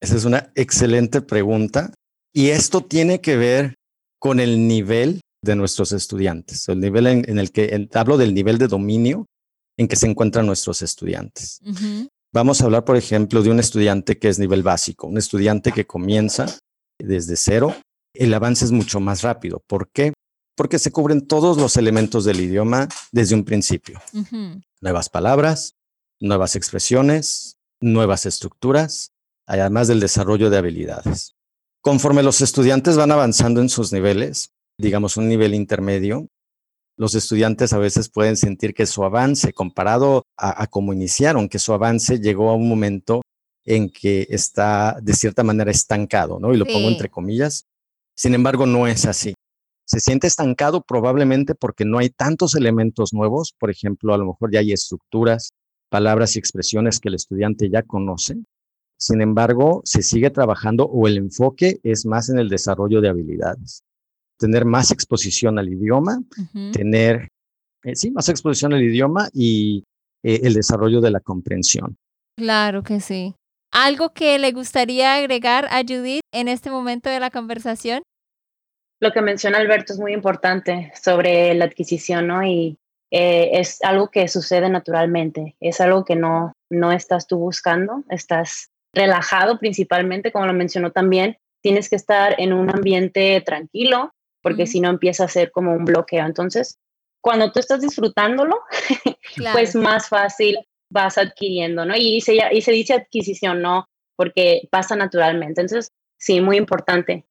Esa 0.03 0.17
es 0.17 0.25
una 0.25 0.51
excelente 0.55 1.21
pregunta 1.21 1.93
y 2.35 2.49
esto 2.49 2.81
tiene 2.81 3.21
que 3.21 3.37
ver 3.37 3.75
con 4.19 4.41
el 4.41 4.67
nivel 4.67 5.21
de 5.41 5.55
nuestros 5.55 5.93
estudiantes, 5.93 6.67
el 6.67 6.81
nivel 6.81 7.07
en, 7.07 7.39
el 7.39 7.53
que 7.53 7.87
hablo 7.93 8.17
del 8.17 8.33
nivel 8.33 8.57
de 8.57 8.67
dominio 8.67 9.27
en 9.77 9.87
que 9.87 9.95
se 9.95 10.07
encuentran 10.07 10.45
nuestros 10.45 10.81
estudiantes. 10.81 11.61
Vamos 12.33 12.59
a 12.59 12.65
hablar, 12.65 12.83
por 12.83 12.97
ejemplo, 12.97 13.41
de 13.43 13.49
un 13.49 13.61
estudiante 13.61 14.19
que 14.19 14.27
es 14.27 14.39
nivel 14.39 14.61
básico, 14.61 15.07
un 15.07 15.17
estudiante 15.17 15.71
que 15.71 15.87
comienza 15.87 16.47
desde 16.99 17.37
cero. 17.37 17.73
El 18.13 18.33
avance 18.33 18.65
es 18.65 18.73
mucho 18.73 18.99
más 18.99 19.21
rápido. 19.21 19.63
¿Por 19.67 19.89
qué? 19.89 20.11
Porque 20.57 20.79
se 20.79 20.91
cubren 20.91 21.25
todos 21.25 21.55
los 21.57 21.77
elementos 21.77 22.25
del 22.25 22.41
idioma 22.41 22.89
desde 23.13 23.35
un 23.35 23.45
principio. 23.45 24.01
Nuevas 24.81 25.07
palabras, 25.07 25.75
nuevas 26.19 26.57
expresiones, 26.57 27.55
nuevas 27.79 28.25
estructuras, 28.25 29.12
además 29.45 29.87
del 29.87 29.99
desarrollo 29.99 30.49
de 30.49 30.57
habilidades. 30.57 31.35
Conforme 31.81 32.23
los 32.23 32.41
estudiantes 32.41 32.95
van 32.95 33.11
avanzando 33.11 33.61
en 33.61 33.69
sus 33.69 33.91
niveles, 33.91 34.53
digamos 34.77 35.17
un 35.17 35.27
nivel 35.27 35.53
intermedio, 35.53 36.27
los 36.95 37.15
estudiantes 37.15 37.73
a 37.73 37.79
veces 37.79 38.09
pueden 38.09 38.37
sentir 38.37 38.73
que 38.73 38.85
su 38.85 39.03
avance, 39.03 39.51
comparado 39.53 40.23
a, 40.37 40.67
cómo 40.67 40.93
iniciaron, 40.93 41.49
que 41.49 41.59
su 41.59 41.73
avance 41.73 42.19
llegó 42.19 42.49
a 42.49 42.55
un 42.55 42.69
momento 42.69 43.21
en 43.65 43.89
que 43.89 44.27
está 44.29 44.99
de 45.01 45.13
cierta 45.13 45.43
manera 45.43 45.71
estancado, 45.71 46.39
¿no? 46.39 46.53
Y 46.53 46.57
lo 46.57 46.65
pongo 46.65 46.89
entre 46.89 47.09
comillas. 47.09 47.65
Sin 48.15 48.35
embargo, 48.35 48.65
no 48.65 48.85
es 48.87 49.05
así. 49.05 49.33
Se 49.85 49.99
siente 49.99 50.27
estancado 50.27 50.81
probablemente 50.81 51.55
porque 51.55 51.83
no 51.83 51.97
hay 51.97 52.09
tantos 52.09 52.55
elementos 52.55 53.13
nuevos. 53.13 53.53
Por 53.57 53.71
ejemplo, 53.71 54.13
a 54.13 54.17
lo 54.17 54.25
mejor 54.27 54.51
ya 54.51 54.59
hay 54.59 54.71
estructuras, 54.71 55.51
palabras 55.89 56.35
y 56.35 56.39
expresiones 56.39 56.99
que 56.99 57.09
el 57.09 57.15
estudiante 57.15 57.69
ya 57.69 57.83
conoce. 57.83 58.35
Sin 59.03 59.21
embargo, 59.21 59.81
se 59.83 60.01
sigue 60.01 60.29
trabajando 60.29 60.85
o 60.85 61.07
el 61.07 61.17
enfoque 61.17 61.79
es 61.83 62.05
más 62.05 62.29
en 62.29 62.39
el 62.39 62.47
desarrollo 62.47 63.01
de 63.01 63.09
habilidades 63.09 63.83
tener 64.43 64.65
más 64.65 64.91
exposición 64.91 65.57
al 65.57 65.69
idioma, 65.69 66.21
tener, 66.73 67.29
eh, 67.83 67.95
sí, 67.95 68.11
más 68.11 68.27
exposición 68.27 68.73
al 68.73 68.83
idioma 68.83 69.29
y 69.31 69.85
eh, 70.21 70.41
el 70.43 70.53
desarrollo 70.53 70.99
de 70.99 71.11
la 71.11 71.21
comprensión. 71.21 71.95
Claro 72.37 72.83
que 72.83 72.99
sí. 72.99 73.35
¿Algo 73.71 74.13
que 74.13 74.37
le 74.39 74.51
gustaría 74.51 75.15
agregar 75.15 75.67
a 75.71 75.81
Judith 75.81 76.21
en 76.33 76.49
este 76.49 76.69
momento 76.69 77.09
de 77.09 77.21
la 77.21 77.29
conversación? 77.29 78.03
Lo 78.99 79.13
que 79.13 79.21
menciona 79.21 79.59
Alberto 79.59 79.93
es 79.93 79.99
muy 79.99 80.13
importante 80.13 80.91
sobre 81.01 81.53
la 81.53 81.65
adquisición, 81.65 82.27
¿no? 82.27 82.43
Y 82.43 82.77
eh, 83.11 83.51
es 83.53 83.81
algo 83.83 84.09
que 84.09 84.27
sucede 84.27 84.69
naturalmente, 84.69 85.55
es 85.61 85.79
algo 85.79 86.03
que 86.03 86.17
no, 86.17 86.51
no 86.69 86.91
estás 86.91 87.27
tú 87.27 87.37
buscando, 87.37 88.03
estás 88.09 88.72
relajado 88.93 89.59
principalmente, 89.59 90.31
como 90.31 90.45
lo 90.45 90.53
mencionó 90.53 90.91
también, 90.91 91.37
tienes 91.61 91.89
que 91.89 91.95
estar 91.95 92.35
en 92.39 92.53
un 92.53 92.69
ambiente 92.69 93.41
tranquilo, 93.41 94.13
porque 94.41 94.67
si 94.67 94.79
no 94.79 94.89
empieza 94.89 95.23
a 95.23 95.29
ser 95.29 95.51
como 95.51 95.73
un 95.73 95.85
bloqueo. 95.85 96.25
Entonces, 96.25 96.77
cuando 97.21 97.51
tú 97.51 97.59
estás 97.59 97.81
disfrutándolo, 97.81 98.59
pues 99.53 99.75
más 99.75 100.09
fácil 100.09 100.59
vas 100.89 101.17
adquiriendo, 101.17 101.85
¿no? 101.85 101.95
Y 101.95 102.21
se, 102.21 102.37
y 102.51 102.61
se 102.61 102.71
dice 102.71 102.93
adquisición, 102.93 103.61
¿no? 103.61 103.87
Porque 104.15 104.67
pasa 104.69 104.95
naturalmente. 104.95 105.61
Entonces, 105.61 105.89
sí, 106.19 106.41
muy 106.41 106.57
importante. 106.57 107.25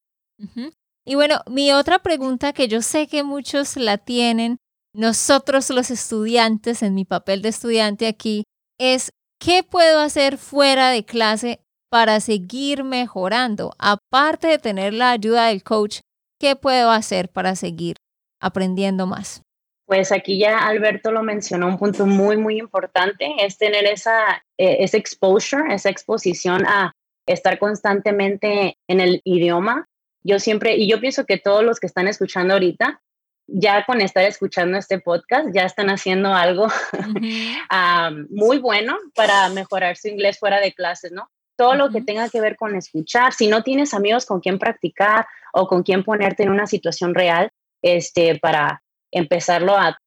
Y 1.04 1.14
bueno, 1.14 1.42
mi 1.47 1.73
otra 1.73 2.00
pregunta 2.00 2.52
que 2.52 2.66
yo 2.66 2.83
sé 2.83 3.07
que 3.07 3.23
muchos 3.23 3.76
la 3.76 3.99
tienen, 3.99 4.59
nosotros 4.95 5.71
los 5.71 5.90
estudiantes, 5.90 6.83
en 6.83 6.95
mi 6.95 7.04
papel 7.04 7.42
de 7.42 7.50
estudiante 7.50 8.07
aquí, 8.07 8.45
es 8.78 9.12
¿qué 9.42 9.62
puedo 9.62 10.00
hacer 10.00 10.38
fuera 10.38 10.90
de 10.90 11.04
clase 11.04 11.61
para 11.90 12.20
seguir 12.20 12.84
mejorando? 12.84 13.72
Aparte 13.78 14.46
de 14.46 14.58
tener 14.58 14.94
la 14.94 15.11
ayuda 15.11 15.46
del 15.46 15.62
coach, 15.62 16.00
¿Qué 16.42 16.56
puedo 16.56 16.90
hacer 16.90 17.28
para 17.28 17.54
seguir 17.54 17.99
aprendiendo 18.40 19.06
más? 19.06 19.42
Pues 19.87 20.11
aquí 20.11 20.40
ya 20.40 20.66
Alberto 20.66 21.12
lo 21.12 21.22
mencionó, 21.22 21.68
un 21.68 21.78
punto 21.78 22.04
muy, 22.04 22.37
muy 22.37 22.58
importante 22.58 23.32
es 23.38 23.58
tener 23.58 23.84
esa, 23.84 24.44
eh, 24.58 24.84
exposure, 24.92 25.72
esa 25.72 25.88
exposición 25.88 26.66
a 26.66 26.94
estar 27.28 27.61
constantemente 27.61 28.76
en 28.88 28.99
el 28.99 29.20
idioma. 29.22 29.87
Yo 30.25 30.40
siempre, 30.40 30.75
y 30.75 30.90
yo 30.90 30.99
pienso 30.99 31.26
que 31.26 31.38
todos 31.38 31.62
los 31.62 31.78
que 31.78 31.87
están 31.87 32.08
escuchando 32.08 32.54
ahorita, 32.54 33.00
ya 33.46 33.84
con 33.84 34.00
estar 34.00 34.25
escuchando 34.25 34.78
este 34.78 34.99
podcast, 34.99 35.49
ya 35.52 35.62
están 35.64 35.90
haciendo 35.90 36.34
algo 36.34 36.68
muy 38.30 38.58
bueno 38.58 38.96
para 39.14 39.49
mejorar 39.50 39.96
su 39.96 40.08
inglés 40.08 40.38
fuera 40.38 40.61
de 40.61 40.72
clases, 40.72 41.12
¿no? 41.12 41.28
todo 41.56 41.75
lo 41.75 41.90
que 41.90 42.00
tenga 42.00 42.28
que 42.28 42.40
ver 42.40 42.56
con 42.56 42.75
escuchar. 42.75 43.32
Si 43.32 43.46
no 43.46 43.62
tienes 43.62 43.94
amigos 43.94 44.26
con 44.26 44.40
quien 44.40 44.58
practicar 44.58 45.26
o 45.52 45.66
con 45.66 45.82
quien 45.82 46.02
ponerte 46.02 46.42
en 46.42 46.50
una 46.50 46.66
situación 46.66 47.14
real, 47.14 47.50
este, 47.82 48.38
para 48.38 48.82
empezarlo 49.12 49.76
a, 49.76 49.99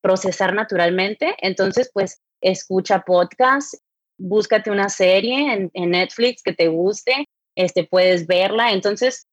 procesar 0.00 0.54
naturalmente, 0.54 1.34
entonces 1.38 1.90
pues 1.92 2.20
escucha 2.40 3.00
podcast, 3.00 3.74
búscate 4.18 4.70
una 4.70 4.88
serie 4.88 5.70
en, 5.72 5.90
Netflix 5.90 6.42
que 6.42 6.52
te 6.52 6.68
guste, 6.68 7.26
este, 7.56 7.84
puedes 7.84 8.26
verla. 8.26 8.72
Entonces, 8.72 9.26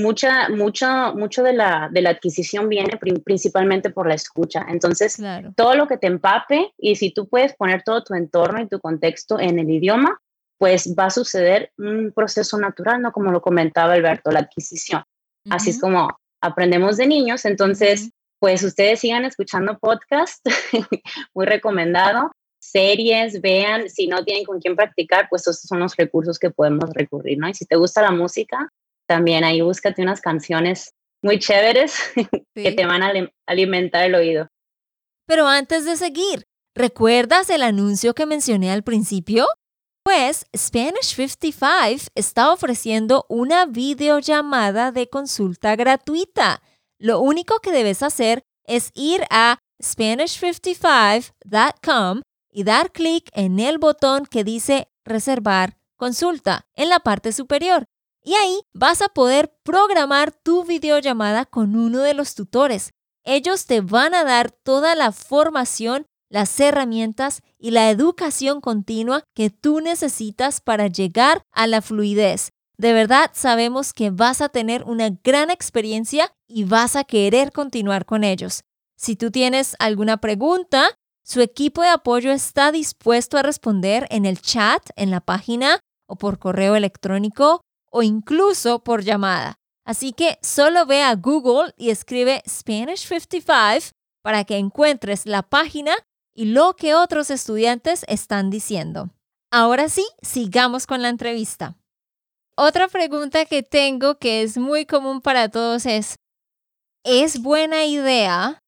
mucha, 0.00 0.48
mucho, 0.48 1.14
mucho 1.14 1.42
de 1.42 1.52
la, 1.52 1.88
de 1.92 2.02
la 2.02 2.10
adquisición 2.10 2.68
viene 2.68 2.98
principalmente 3.24 3.90
por 3.90 4.06
la 4.06 4.14
escucha. 4.14 4.64
Entonces, 4.68 5.18
todo 5.56 5.74
lo 5.74 5.86
que 5.86 5.98
te 5.98 6.06
empape 6.06 6.72
y 6.78 6.96
si 6.96 7.12
tú 7.12 7.28
puedes 7.28 7.54
poner 7.54 7.82
todo 7.82 8.02
tu 8.02 8.14
entorno 8.14 8.60
y 8.60 8.68
tu 8.68 8.80
contexto 8.80 9.38
en 9.38 9.58
el 9.58 9.70
idioma, 9.70 10.20
pues 10.58 10.94
va 10.98 11.06
a 11.06 11.10
suceder 11.10 11.72
un 11.76 12.12
proceso 12.14 12.58
natural, 12.58 13.02
¿no? 13.02 13.12
Como 13.12 13.32
lo 13.32 13.42
comentaba 13.42 13.94
Alberto, 13.94 14.30
la 14.30 14.40
adquisición. 14.40 15.02
Así 15.50 15.70
es 15.70 15.80
como 15.80 16.08
aprendemos 16.40 16.96
de 16.96 17.06
niños. 17.06 17.44
Entonces, 17.44 18.10
pues 18.38 18.62
ustedes 18.62 19.00
sigan 19.00 19.24
escuchando 19.24 19.78
podcast, 19.78 20.46
muy 21.34 21.46
recomendado. 21.46 22.30
Series, 22.60 23.40
vean, 23.40 23.90
si 23.90 24.06
no 24.06 24.24
tienen 24.24 24.44
con 24.44 24.60
quién 24.60 24.76
practicar, 24.76 25.26
pues 25.28 25.42
esos 25.42 25.62
son 25.62 25.80
los 25.80 25.96
recursos 25.96 26.38
que 26.38 26.50
podemos 26.50 26.90
recurrir, 26.94 27.38
¿no? 27.38 27.48
Y 27.48 27.54
si 27.54 27.66
te 27.66 27.74
gusta 27.74 28.02
la 28.02 28.12
música, 28.12 28.70
también 29.06 29.44
ahí 29.44 29.60
búscate 29.60 30.02
unas 30.02 30.20
canciones 30.20 30.94
muy 31.22 31.38
chéveres 31.38 32.12
que 32.54 32.72
te 32.72 32.86
van 32.86 33.02
a 33.02 33.12
alimentar 33.46 34.04
el 34.04 34.14
oído. 34.14 34.48
Pero 35.26 35.46
antes 35.46 35.84
de 35.84 35.96
seguir, 35.96 36.44
¿recuerdas 36.74 37.50
el 37.50 37.62
anuncio 37.62 38.14
que 38.14 38.26
mencioné 38.26 38.70
al 38.70 38.82
principio? 38.82 39.46
Pues 40.04 40.46
Spanish 40.56 41.14
55 41.14 42.08
está 42.16 42.52
ofreciendo 42.52 43.24
una 43.28 43.66
videollamada 43.66 44.90
de 44.90 45.08
consulta 45.08 45.76
gratuita. 45.76 46.60
Lo 46.98 47.20
único 47.20 47.60
que 47.60 47.70
debes 47.70 48.02
hacer 48.02 48.42
es 48.66 48.90
ir 48.94 49.22
a 49.30 49.58
spanish55.com 49.80 52.22
y 52.50 52.64
dar 52.64 52.90
clic 52.90 53.30
en 53.32 53.60
el 53.60 53.78
botón 53.78 54.26
que 54.26 54.42
dice 54.44 54.88
reservar 55.04 55.76
consulta 55.96 56.66
en 56.74 56.88
la 56.88 56.98
parte 56.98 57.32
superior. 57.32 57.84
Y 58.22 58.34
ahí 58.34 58.60
vas 58.72 59.02
a 59.02 59.08
poder 59.08 59.54
programar 59.62 60.32
tu 60.32 60.64
videollamada 60.64 61.44
con 61.44 61.76
uno 61.76 62.00
de 62.00 62.14
los 62.14 62.34
tutores. 62.34 62.92
Ellos 63.24 63.66
te 63.66 63.80
van 63.80 64.14
a 64.14 64.24
dar 64.24 64.50
toda 64.50 64.94
la 64.94 65.12
formación 65.12 66.06
las 66.32 66.58
herramientas 66.60 67.42
y 67.58 67.72
la 67.72 67.90
educación 67.90 68.62
continua 68.62 69.22
que 69.34 69.50
tú 69.50 69.80
necesitas 69.80 70.62
para 70.62 70.86
llegar 70.86 71.42
a 71.52 71.66
la 71.66 71.82
fluidez. 71.82 72.52
De 72.78 72.94
verdad 72.94 73.30
sabemos 73.34 73.92
que 73.92 74.10
vas 74.10 74.40
a 74.40 74.48
tener 74.48 74.82
una 74.84 75.10
gran 75.22 75.50
experiencia 75.50 76.32
y 76.48 76.64
vas 76.64 76.96
a 76.96 77.04
querer 77.04 77.52
continuar 77.52 78.06
con 78.06 78.24
ellos. 78.24 78.62
Si 78.96 79.14
tú 79.14 79.30
tienes 79.30 79.76
alguna 79.78 80.16
pregunta, 80.16 80.88
su 81.22 81.42
equipo 81.42 81.82
de 81.82 81.88
apoyo 81.88 82.32
está 82.32 82.72
dispuesto 82.72 83.36
a 83.36 83.42
responder 83.42 84.06
en 84.10 84.24
el 84.24 84.40
chat, 84.40 84.82
en 84.96 85.10
la 85.10 85.20
página 85.20 85.80
o 86.06 86.16
por 86.16 86.38
correo 86.38 86.76
electrónico 86.76 87.60
o 87.92 88.02
incluso 88.02 88.82
por 88.82 89.02
llamada. 89.02 89.58
Así 89.84 90.12
que 90.12 90.38
solo 90.42 90.86
ve 90.86 91.02
a 91.02 91.14
Google 91.14 91.74
y 91.76 91.90
escribe 91.90 92.42
Spanish 92.48 93.06
55 93.06 93.92
para 94.22 94.44
que 94.44 94.56
encuentres 94.56 95.26
la 95.26 95.42
página 95.42 95.94
y 96.34 96.46
lo 96.46 96.74
que 96.74 96.94
otros 96.94 97.30
estudiantes 97.30 98.04
están 98.08 98.50
diciendo. 98.50 99.10
Ahora 99.50 99.88
sí, 99.88 100.06
sigamos 100.22 100.86
con 100.86 101.02
la 101.02 101.08
entrevista. 101.08 101.76
Otra 102.56 102.88
pregunta 102.88 103.44
que 103.44 103.62
tengo 103.62 104.18
que 104.18 104.42
es 104.42 104.56
muy 104.56 104.86
común 104.86 105.20
para 105.20 105.48
todos 105.48 105.84
es, 105.84 106.16
¿es 107.04 107.42
buena 107.42 107.84
idea 107.84 108.62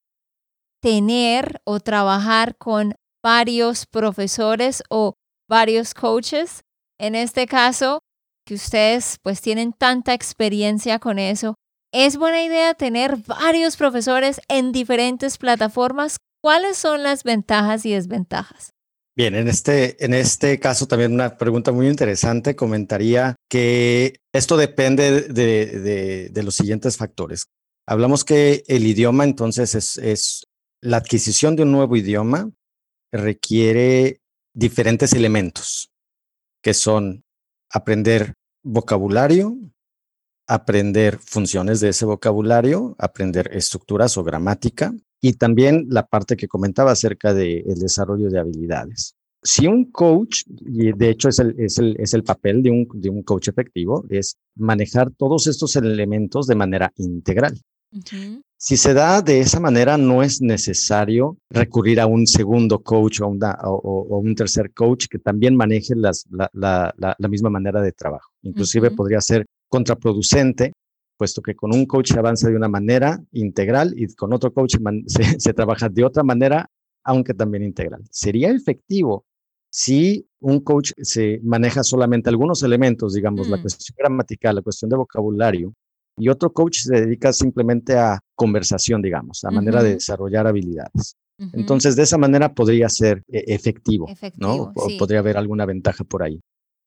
tener 0.85 1.63
o 1.65 1.81
trabajar 1.81 2.57
con 2.59 2.95
varios 3.23 3.87
profesores 3.87 4.83
o 4.91 5.15
varios 5.49 5.95
coaches. 5.95 6.61
En 7.01 7.15
este 7.15 7.47
caso, 7.47 8.01
que 8.45 8.55
ustedes 8.55 9.19
pues 9.23 9.41
tienen 9.41 9.73
tanta 9.73 10.15
experiencia 10.15 10.99
con 10.99 11.19
eso, 11.19 11.55
es 11.93 12.17
buena 12.17 12.43
idea 12.43 12.75
tener 12.75 13.17
varios 13.19 13.77
profesores 13.77 14.41
en 14.49 14.73
diferentes 14.73 15.39
plataformas. 15.39 16.17
¿Cuáles 16.43 16.77
son 16.77 17.03
las 17.03 17.25
ventajas 17.25 17.87
y 17.87 17.93
desventajas? 17.93 18.73
Bien, 19.17 19.37
en 19.37 19.47
este, 19.47 20.05
en 20.05 20.13
este 20.13 20.59
caso 20.59 20.89
también 20.89 21.13
una 21.13 21.39
pregunta 21.39 21.71
muy 21.71 21.87
interesante. 21.87 22.57
Comentaría 22.57 23.37
que 23.49 24.17
esto 24.33 24.57
depende 24.57 25.23
de, 25.23 26.29
de, 26.31 26.43
los 26.43 26.57
siguientes 26.57 26.97
factores. 26.97 27.47
Hablamos 27.87 28.25
que 28.25 28.65
el 28.67 28.85
idioma 28.87 29.23
entonces 29.23 29.77
es, 29.77 29.97
es 29.99 30.45
la 30.81 30.97
adquisición 30.97 31.55
de 31.55 31.63
un 31.63 31.73
nuevo 31.73 31.97
idioma 31.97 32.51
requiere 33.13 34.21
diferentes 34.53 35.13
elementos, 35.13 35.91
que 36.61 36.75
son 36.75 37.24
aprender 37.75 38.35
vocabulario, 38.63 39.59
aprender 40.47 41.19
funciones 41.19 41.81
de 41.81 41.89
ese 41.89 42.05
vocabulario, 42.05 42.95
aprender 42.99 43.51
estructuras 43.53 44.17
o 44.17 44.23
gramática, 44.23 44.95
y 45.21 45.33
también 45.33 45.87
la 45.89 46.07
parte 46.07 46.37
que 46.37 46.47
comentaba 46.47 46.93
acerca 46.93 47.35
del 47.35 47.79
desarrollo 47.81 48.31
de 48.31 48.39
habilidades. 48.39 49.15
Si 49.43 49.67
un 49.67 49.91
coach, 49.91 50.43
y 50.47 50.93
de 50.93 51.11
hecho 51.11 51.29
es 51.29 51.39
el, 51.41 51.55
es 51.59 51.79
el, 51.79 51.97
es 51.99 52.15
el 52.15 52.23
papel 52.23 52.63
de 52.63 52.71
un, 52.71 52.89
de 52.95 53.11
un 53.11 53.23
coach 53.23 53.49
efectivo, 53.49 54.05
es 54.09 54.37
manejar 54.55 55.11
todos 55.11 55.47
estos 55.49 55.77
elementos 55.77 56.47
de 56.47 56.55
manera 56.55 56.93
integral. 56.97 57.61
Si 58.57 58.77
se 58.77 58.95
da 58.95 59.21
de 59.21 59.41
esa 59.41 59.61
manera, 59.61 59.99
no 59.99 60.23
es 60.23 60.41
necesario 60.41 61.37
recurrir 61.51 62.01
a 62.01 62.07
un 62.07 62.27
segundo 62.27 62.83
coach 62.83 63.21
o, 63.21 63.27
o, 63.27 64.19
un 64.19 64.35
tercer 64.35 64.73
coach 64.73 65.07
que 65.11 65.19
también 65.19 65.55
maneje 65.57 65.95
las, 65.95 66.25
la, 66.31 66.49
la, 66.53 66.95
la, 66.97 67.29
misma 67.29 67.51
manera 67.51 67.83
de 67.83 67.93
trabajo. 67.93 68.31
Inclusive 68.43 68.91
podría 68.93 69.21
ser 69.21 69.45
contraproducente 69.69 70.73
puesto 71.17 71.43
que 71.43 71.55
con 71.55 71.75
un 71.75 71.87
coach 71.87 72.13
se 72.13 72.19
avanza 72.19 72.49
de 72.49 72.57
una 72.57 72.69
manera 72.69 73.23
integral 73.33 73.95
y 73.97 74.13
con 74.15 74.33
otro 74.33 74.53
coach 74.53 74.77
se, 75.07 75.55
trabaja 75.55 75.89
de 75.89 76.05
otra 76.05 76.23
manera, 76.23 76.69
aunque 77.05 77.35
también 77.35 77.63
integral. 77.63 78.03
Sería 78.11 78.51
efectivo 78.51 79.25
si 79.71 80.27
un 80.41 80.61
coach 80.61 80.93
se 81.03 81.41
maneja 81.43 81.83
solamente 81.83 82.31
algunos 82.31 82.63
elementos, 82.63 83.15
digamos, 83.15 83.49
la 83.49 83.57
mm. 83.57 83.61
cuestión 83.61 83.97
gramatical, 83.99 84.57
la 84.57 84.63
cuestión 84.63 84.89
de 84.89 84.97
vocabulario, 84.97 85.75
y 86.17 86.29
otro 86.29 86.53
coach 86.53 86.79
se 86.83 87.01
dedica 87.01 87.33
simplemente 87.33 87.97
a 87.97 88.21
conversación, 88.35 89.03
digamos, 89.03 89.45
a 89.45 89.51
manera 89.51 89.83
de 89.83 89.95
desarrollar 89.95 90.47
habilidades. 90.47 91.17
Entonces, 91.53 91.97
de 91.97 92.05
esa 92.05 92.17
manera 92.17 92.55
podría 92.55 92.89
ser 92.89 93.23
eh, 93.29 93.45
efectivo, 93.49 94.07
¿no? 94.37 94.73
O 94.75 94.89
podría 94.99 95.19
haber 95.19 95.37
alguna 95.37 95.67
ventaja 95.67 96.05
por 96.05 96.23
ahí. 96.23 96.41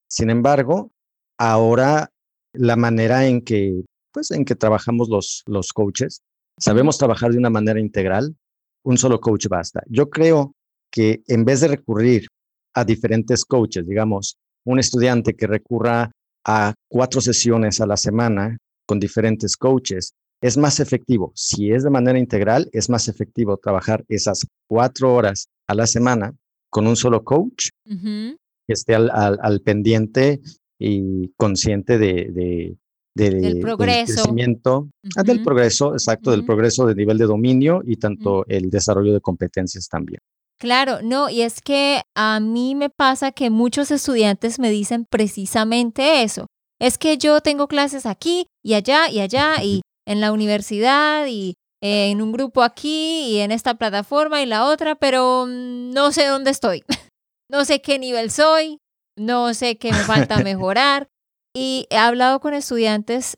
Sin 0.10 0.30
embargo, 0.30 0.92
ahora 1.38 2.10
la 2.54 2.76
manera 2.78 3.28
en 3.28 3.42
que 3.42 3.84
pues, 4.18 4.32
en 4.32 4.46
que 4.46 4.56
trabajamos 4.56 5.10
los, 5.10 5.44
los 5.46 5.72
coaches. 5.74 6.24
Sabemos 6.58 6.98
trabajar 6.98 7.32
de 7.32 7.38
una 7.38 7.52
manera 7.52 7.80
integral. 7.80 8.36
Un 8.84 8.98
solo 8.98 9.20
coach 9.22 9.46
basta. 9.46 9.84
Yo 9.88 10.10
creo 10.10 10.56
que 10.92 11.22
en 11.28 11.46
vez 11.46 11.62
de 11.62 11.68
recurrir 11.68 12.28
a 12.74 12.84
diferentes 12.84 13.46
coaches, 13.46 13.88
digamos, 13.88 14.38
un 14.66 14.80
estudiante 14.80 15.36
que 15.36 15.46
recurra 15.46 16.10
a 16.44 16.74
cuatro 16.90 17.22
sesiones 17.22 17.80
a 17.80 17.86
la 17.86 17.96
semana 17.96 18.58
con 18.88 19.00
diferentes 19.00 19.56
coaches, 19.56 20.14
es 20.42 20.58
más 20.58 20.80
efectivo. 20.80 21.32
Si 21.36 21.72
es 21.72 21.84
de 21.84 21.90
manera 21.90 22.20
integral, 22.20 22.70
es 22.72 22.90
más 22.90 23.08
efectivo 23.08 23.58
trabajar 23.58 24.06
esas 24.08 24.46
cuatro 24.68 25.14
horas 25.14 25.48
a 25.68 25.76
la 25.76 25.88
semana 25.88 26.36
con 26.70 26.88
un 26.88 26.96
solo 26.96 27.24
coach 27.24 27.70
que 27.86 28.74
esté 28.74 28.96
al, 28.96 29.10
al, 29.12 29.62
pendiente 29.62 30.42
y 30.78 31.30
consciente 31.38 31.98
de, 31.98 32.78
del 33.16 33.60
progreso. 33.60 34.14
Del 34.14 34.16
crecimiento, 34.16 34.90
ah, 35.16 35.24
del 35.24 35.44
progreso, 35.44 35.94
exacto, 35.94 36.32
del 36.32 36.46
progreso 36.46 36.86
de 36.86 36.96
nivel 36.96 37.18
de 37.18 37.26
dominio 37.26 37.82
y 37.86 37.96
tanto 37.98 38.46
el 38.48 38.70
desarrollo 38.70 39.14
de 39.14 39.22
competencias 39.22 39.88
también. 39.88 40.20
Claro, 40.60 41.02
no, 41.04 41.30
y 41.30 41.42
es 41.42 41.62
que 41.62 42.02
a 42.16 42.40
mí 42.40 42.74
me 42.74 42.90
pasa 42.90 43.32
que 43.32 43.50
muchos 43.50 43.92
estudiantes 43.92 44.60
me 44.60 44.72
dicen 44.72 45.06
precisamente 45.10 46.24
eso. 46.24 46.48
Es 46.80 46.98
que 46.98 47.18
yo 47.18 47.42
tengo 47.42 47.68
clases 47.68 48.06
aquí 48.06 48.48
y 48.64 48.74
allá 48.74 49.10
y 49.10 49.20
allá 49.20 49.64
y 49.64 49.82
en 50.08 50.22
la 50.22 50.32
universidad 50.32 51.28
y 51.28 51.56
en 51.82 52.22
un 52.22 52.32
grupo 52.32 52.64
aquí 52.64 53.26
y 53.28 53.40
en 53.40 53.52
esta 53.52 53.76
plataforma 53.76 54.42
y 54.42 54.46
la 54.46 54.66
otra, 54.66 54.96
pero 54.96 55.46
mm, 55.46 55.92
no 55.92 56.12
sé 56.12 56.26
dónde 56.26 56.52
estoy. 56.52 56.84
No 57.50 57.64
sé 57.64 57.82
qué 57.82 57.98
nivel 57.98 58.30
soy, 58.30 58.82
no 59.16 59.54
sé 59.54 59.78
qué 59.78 59.94
me 59.94 60.00
falta 60.00 60.38
mejorar. 60.44 61.08
Y 61.56 61.88
he 61.90 61.96
hablado 61.96 62.42
con 62.42 62.54
estudiantes 62.54 63.38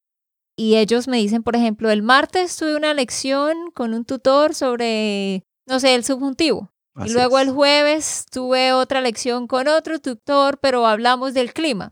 y 0.57 0.77
ellos 0.77 1.07
me 1.07 1.17
dicen, 1.17 1.43
por 1.43 1.55
ejemplo, 1.55 1.91
el 1.91 2.01
martes 2.01 2.57
tuve 2.57 2.75
una 2.75 2.95
lección 2.95 3.69
con 3.69 3.93
un 3.93 4.05
tutor 4.05 4.55
sobre, 4.55 5.43
no 5.67 5.79
sé, 5.79 5.93
el 5.93 6.03
subjuntivo. 6.03 6.71
y 7.05 7.11
luego 7.11 7.37
el 7.37 7.51
jueves 7.51 8.25
tuve 8.31 8.73
otra 8.73 8.99
lección 9.01 9.45
con 9.45 9.67
otro 9.67 9.99
tutor, 9.99 10.57
pero 10.59 10.87
hablamos 10.87 11.35
del 11.35 11.53
clima. 11.53 11.91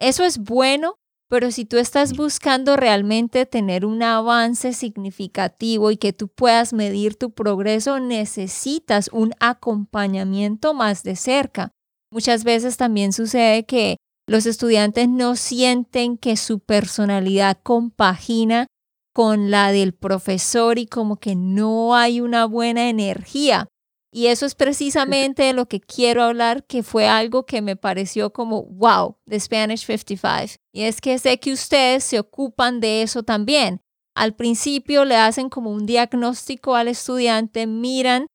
Eso 0.00 0.24
es 0.24 0.38
bueno, 0.38 0.98
pero 1.32 1.50
si 1.50 1.64
tú 1.64 1.78
estás 1.78 2.14
buscando 2.14 2.76
realmente 2.76 3.46
tener 3.46 3.86
un 3.86 4.02
avance 4.02 4.74
significativo 4.74 5.90
y 5.90 5.96
que 5.96 6.12
tú 6.12 6.28
puedas 6.28 6.74
medir 6.74 7.16
tu 7.16 7.30
progreso, 7.30 7.98
necesitas 8.00 9.08
un 9.14 9.32
acompañamiento 9.40 10.74
más 10.74 11.04
de 11.04 11.16
cerca. 11.16 11.72
Muchas 12.10 12.44
veces 12.44 12.76
también 12.76 13.14
sucede 13.14 13.64
que 13.64 13.96
los 14.28 14.44
estudiantes 14.44 15.08
no 15.08 15.34
sienten 15.34 16.18
que 16.18 16.36
su 16.36 16.60
personalidad 16.60 17.56
compagina 17.62 18.66
con 19.14 19.50
la 19.50 19.72
del 19.72 19.94
profesor 19.94 20.78
y 20.78 20.84
como 20.84 21.16
que 21.16 21.34
no 21.34 21.94
hay 21.94 22.20
una 22.20 22.44
buena 22.44 22.90
energía. 22.90 23.68
Y 24.14 24.26
eso 24.26 24.44
es 24.44 24.54
precisamente 24.54 25.42
de 25.42 25.52
lo 25.54 25.66
que 25.66 25.80
quiero 25.80 26.22
hablar, 26.22 26.64
que 26.66 26.82
fue 26.82 27.08
algo 27.08 27.46
que 27.46 27.62
me 27.62 27.76
pareció 27.76 28.32
como, 28.32 28.64
wow, 28.64 29.16
de 29.24 29.40
Spanish 29.40 29.86
55. 29.86 30.56
Y 30.72 30.82
es 30.82 31.00
que 31.00 31.18
sé 31.18 31.40
que 31.40 31.52
ustedes 31.52 32.04
se 32.04 32.18
ocupan 32.18 32.80
de 32.80 33.02
eso 33.02 33.22
también. 33.22 33.80
Al 34.14 34.34
principio 34.34 35.06
le 35.06 35.16
hacen 35.16 35.48
como 35.48 35.70
un 35.70 35.86
diagnóstico 35.86 36.74
al 36.74 36.88
estudiante, 36.88 37.66
miran 37.66 38.26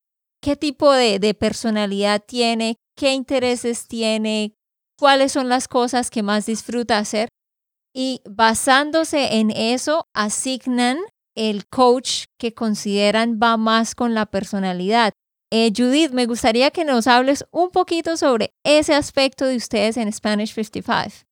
qué 0.41 0.55
tipo 0.55 0.91
de, 0.91 1.19
de 1.19 1.35
personalidad 1.35 2.23
tiene, 2.25 2.77
qué 2.95 3.13
intereses 3.13 3.87
tiene, 3.87 4.55
cuáles 4.97 5.31
son 5.31 5.47
las 5.47 5.67
cosas 5.67 6.09
que 6.09 6.23
más 6.23 6.47
disfruta 6.47 6.97
hacer 6.97 7.29
y 7.93 8.21
basándose 8.29 9.37
en 9.37 9.51
eso 9.51 10.07
asignan 10.13 10.99
el 11.35 11.67
coach 11.67 12.25
que 12.39 12.53
consideran 12.53 13.39
va 13.41 13.57
más 13.57 13.95
con 13.95 14.13
la 14.13 14.27
personalidad. 14.27 15.13
Eh, 15.51 15.71
Judith, 15.75 16.11
me 16.11 16.25
gustaría 16.25 16.71
que 16.71 16.83
nos 16.83 17.07
hables 17.07 17.45
un 17.51 17.69
poquito 17.69 18.17
sobre 18.17 18.53
ese 18.63 18.93
aspecto 18.93 19.45
de 19.45 19.55
ustedes 19.55 19.97
en 19.97 20.11
Spanish 20.11 20.53
55. 20.53 21.25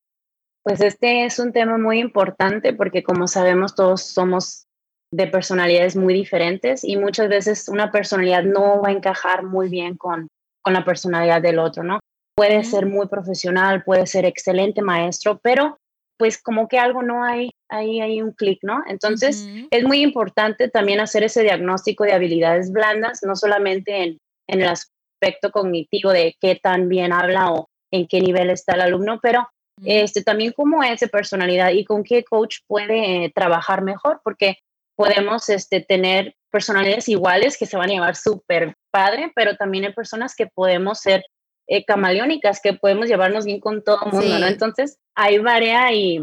Pues 0.63 0.81
este 0.81 1.25
es 1.25 1.37
un 1.37 1.51
tema 1.51 1.77
muy 1.77 1.99
importante 1.99 2.73
porque 2.73 3.03
como 3.03 3.27
sabemos 3.27 3.75
todos 3.75 4.01
somos 4.01 4.65
de 5.11 5.27
personalidades 5.27 5.95
muy 5.95 6.13
diferentes 6.13 6.83
y 6.83 6.97
muchas 6.97 7.29
veces 7.29 7.69
una 7.69 7.91
personalidad 7.91 8.43
no 8.43 8.81
va 8.81 8.89
a 8.89 8.93
encajar 8.93 9.43
muy 9.43 9.69
bien 9.69 9.95
con, 9.95 10.27
con 10.63 10.73
la 10.73 10.83
personalidad 10.83 11.41
del 11.41 11.59
otro, 11.59 11.83
¿no? 11.83 11.99
puede 12.35 12.63
ser 12.65 12.85
muy 12.85 13.07
profesional, 13.07 13.83
puede 13.83 14.05
ser 14.05 14.25
excelente 14.25 14.81
maestro, 14.81 15.39
pero 15.41 15.79
pues 16.17 16.41
como 16.41 16.67
que 16.67 16.79
algo 16.79 17.03
no 17.03 17.23
hay, 17.23 17.51
ahí 17.69 18.01
hay 18.01 18.21
un 18.21 18.31
clic, 18.31 18.59
¿no? 18.61 18.83
Entonces 18.87 19.47
es 19.69 19.83
muy 19.83 20.01
importante 20.01 20.69
también 20.69 20.99
hacer 20.99 21.23
ese 21.23 21.43
diagnóstico 21.43 22.03
de 22.03 22.13
habilidades 22.13 22.71
blandas, 22.71 23.19
no 23.23 23.35
solamente 23.35 24.03
en, 24.03 24.17
en 24.47 24.61
el 24.61 24.69
aspecto 24.69 25.51
cognitivo 25.51 26.11
de 26.11 26.35
qué 26.39 26.55
tan 26.55 26.89
bien 26.89 27.11
habla 27.11 27.51
o 27.51 27.67
en 27.91 28.07
qué 28.07 28.21
nivel 28.21 28.49
está 28.49 28.75
el 28.75 28.81
alumno, 28.81 29.19
pero 29.21 29.47
este, 29.83 30.23
también 30.23 30.53
cómo 30.53 30.83
es 30.83 30.99
de 31.01 31.07
personalidad 31.07 31.71
y 31.71 31.83
con 31.83 32.03
qué 32.03 32.23
coach 32.23 32.57
puede 32.67 33.25
eh, 33.25 33.31
trabajar 33.33 33.81
mejor, 33.81 34.21
porque 34.23 34.57
podemos 34.95 35.49
este, 35.49 35.81
tener 35.81 36.35
personalidades 36.49 37.09
iguales 37.09 37.57
que 37.57 37.65
se 37.65 37.75
van 37.75 37.89
a 37.89 37.93
llevar 37.93 38.15
súper 38.15 38.75
padre, 38.91 39.31
pero 39.35 39.57
también 39.57 39.85
hay 39.85 39.93
personas 39.93 40.35
que 40.35 40.47
podemos 40.47 40.99
ser 40.99 41.23
eh, 41.67 41.85
camaleónicas 41.85 42.61
que 42.61 42.73
podemos 42.73 43.07
llevarnos 43.07 43.45
bien 43.45 43.59
con 43.59 43.83
todo 43.83 43.99
el 44.05 44.11
mundo, 44.11 44.39
¿no? 44.39 44.47
Entonces, 44.47 44.99
hay 45.15 45.39
varía 45.39 45.91
y 45.93 46.21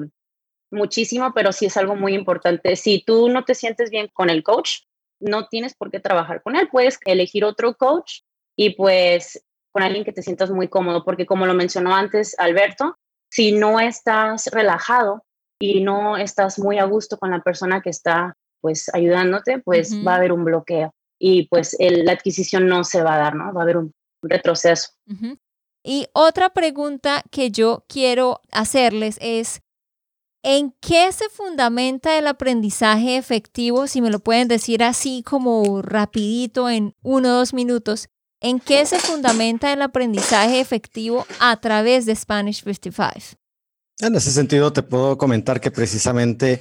muchísimo, 0.70 1.33
pero 1.35 1.52
sí 1.52 1.66
es 1.66 1.76
algo 1.76 1.96
muy 1.96 2.14
importante. 2.14 2.76
Si 2.76 3.02
tú 3.05 3.28
no 3.28 3.44
te 3.44 3.55
sientes 3.55 3.90
bien 3.90 4.09
con 4.12 4.31
el 4.31 4.42
coach, 4.42 4.83
no 5.20 5.46
tienes 5.48 5.74
por 5.74 5.90
qué 5.90 6.00
trabajar 6.00 6.42
con 6.42 6.57
él. 6.57 6.68
Puedes 6.70 6.98
elegir 7.05 7.44
otro 7.44 7.76
coach 7.76 8.20
y 8.57 8.70
pues 8.70 9.44
con 9.72 9.83
alguien 9.83 10.05
que 10.05 10.12
te 10.12 10.22
sientas 10.22 10.50
muy 10.50 10.68
cómodo, 10.68 11.05
porque 11.05 11.26
como 11.26 11.46
lo 11.46 11.55
mencionó 11.55 11.94
antes 11.94 12.35
Alberto, 12.38 12.98
si 13.31 13.52
no 13.52 13.81
estás 13.81 14.48
relajado 14.52 15.24
y 15.59 15.83
no 15.83 16.16
estás 16.16 16.59
muy 16.59 16.78
a 16.78 16.85
gusto 16.85 17.18
con 17.18 17.31
la 17.31 17.40
persona 17.40 17.81
que 17.81 17.90
está 17.90 18.37
pues 18.61 18.90
ayudándote, 18.94 19.59
pues 19.59 19.94
va 20.07 20.12
a 20.12 20.16
haber 20.16 20.33
un 20.33 20.44
bloqueo 20.44 20.94
y 21.18 21.48
pues 21.48 21.76
la 21.78 22.12
adquisición 22.12 22.66
no 22.66 22.85
se 22.85 23.02
va 23.02 23.14
a 23.14 23.18
dar, 23.18 23.35
¿no? 23.35 23.52
Va 23.52 23.61
a 23.61 23.64
haber 23.64 23.76
un 23.76 23.94
retroceso. 24.23 24.91
Y 25.85 26.07
otra 26.13 26.51
pregunta 26.51 27.23
que 27.31 27.51
yo 27.51 27.85
quiero 27.89 28.41
hacerles 28.53 29.19
es, 29.21 29.61
¿en 30.43 30.75
qué 30.81 31.11
se 31.13 31.29
fundamenta 31.29 32.19
el 32.19 32.27
aprendizaje 32.27 33.17
efectivo? 33.17 33.87
Si 33.87 34.01
me 34.01 34.11
lo 34.11 34.21
pueden 34.21 34.49
decir 34.49 34.83
así 34.85 35.23
como 35.23 35.83
rapidito 35.83 36.71
en 36.71 36.95
uno 37.03 37.29
o 37.31 37.33
dos 37.39 37.55
minutos. 37.55 38.09
¿En 38.41 38.59
qué 38.59 38.85
se 38.87 38.99
fundamenta 38.99 39.73
el 39.73 39.83
aprendizaje 39.83 40.59
efectivo 40.59 41.25
a 41.39 41.61
través 41.61 42.07
de 42.07 42.17
Spanish 42.17 42.65
55? 42.65 43.39
En 44.01 44.17
ese 44.17 44.33
sentido, 44.33 44.73
te 44.73 44.83
puedo 44.83 45.17
comentar 45.17 45.61
que 45.61 45.71
precisamente 45.71 46.61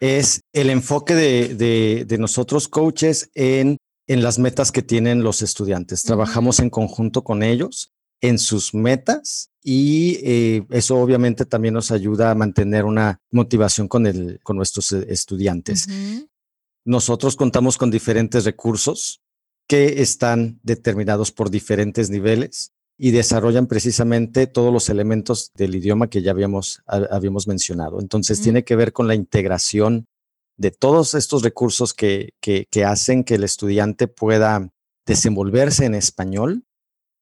es 0.00 0.40
el 0.54 0.70
enfoque 0.70 1.14
de, 1.14 2.16
nosotros 2.18 2.66
coaches 2.66 3.30
en, 3.34 3.76
en, 4.08 4.22
las 4.22 4.38
metas 4.38 4.72
que 4.72 4.82
tienen 4.82 5.22
los 5.22 5.42
estudiantes. 5.42 6.02
Trabajamos 6.02 6.58
en 6.58 6.70
conjunto 6.70 7.22
con 7.22 7.42
ellos 7.42 7.92
en 8.20 8.38
sus 8.38 8.74
metas 8.74 9.50
y 9.62 10.18
eh, 10.24 10.66
eso 10.70 10.96
obviamente 10.96 11.44
también 11.44 11.74
nos 11.74 11.92
ayuda 11.92 12.30
a 12.30 12.34
mantener 12.34 12.84
una 12.84 13.20
motivación 13.30 13.86
con, 13.86 14.06
el, 14.06 14.40
con 14.42 14.56
nuestros 14.56 14.90
eh, 14.92 15.06
estudiantes. 15.08 15.86
Nosotros 16.84 17.36
contamos 17.36 17.76
con 17.76 17.90
diferentes 17.90 18.44
recursos 18.44 19.22
que 19.68 20.00
están 20.00 20.58
determinados 20.62 21.30
por 21.30 21.50
diferentes 21.50 22.10
niveles 22.10 22.72
y 22.96 23.12
desarrollan 23.12 23.68
precisamente 23.68 24.48
todos 24.48 24.72
los 24.72 24.88
elementos 24.88 25.52
del 25.54 25.76
idioma 25.76 26.08
que 26.08 26.22
ya 26.22 26.32
habíamos, 26.32 26.82
habíamos 26.86 27.46
mencionado. 27.46 28.00
Entonces, 28.00 28.40
tiene 28.40 28.64
que 28.64 28.74
ver 28.74 28.92
con 28.92 29.06
la 29.06 29.14
integración 29.14 30.08
de 30.58 30.70
todos 30.70 31.14
estos 31.14 31.42
recursos 31.42 31.94
que, 31.94 32.34
que, 32.40 32.66
que, 32.70 32.84
hacen 32.84 33.24
que 33.24 33.36
el 33.36 33.44
estudiante 33.44 34.08
pueda 34.08 34.70
desenvolverse 35.06 35.86
en 35.86 35.94
español, 35.94 36.64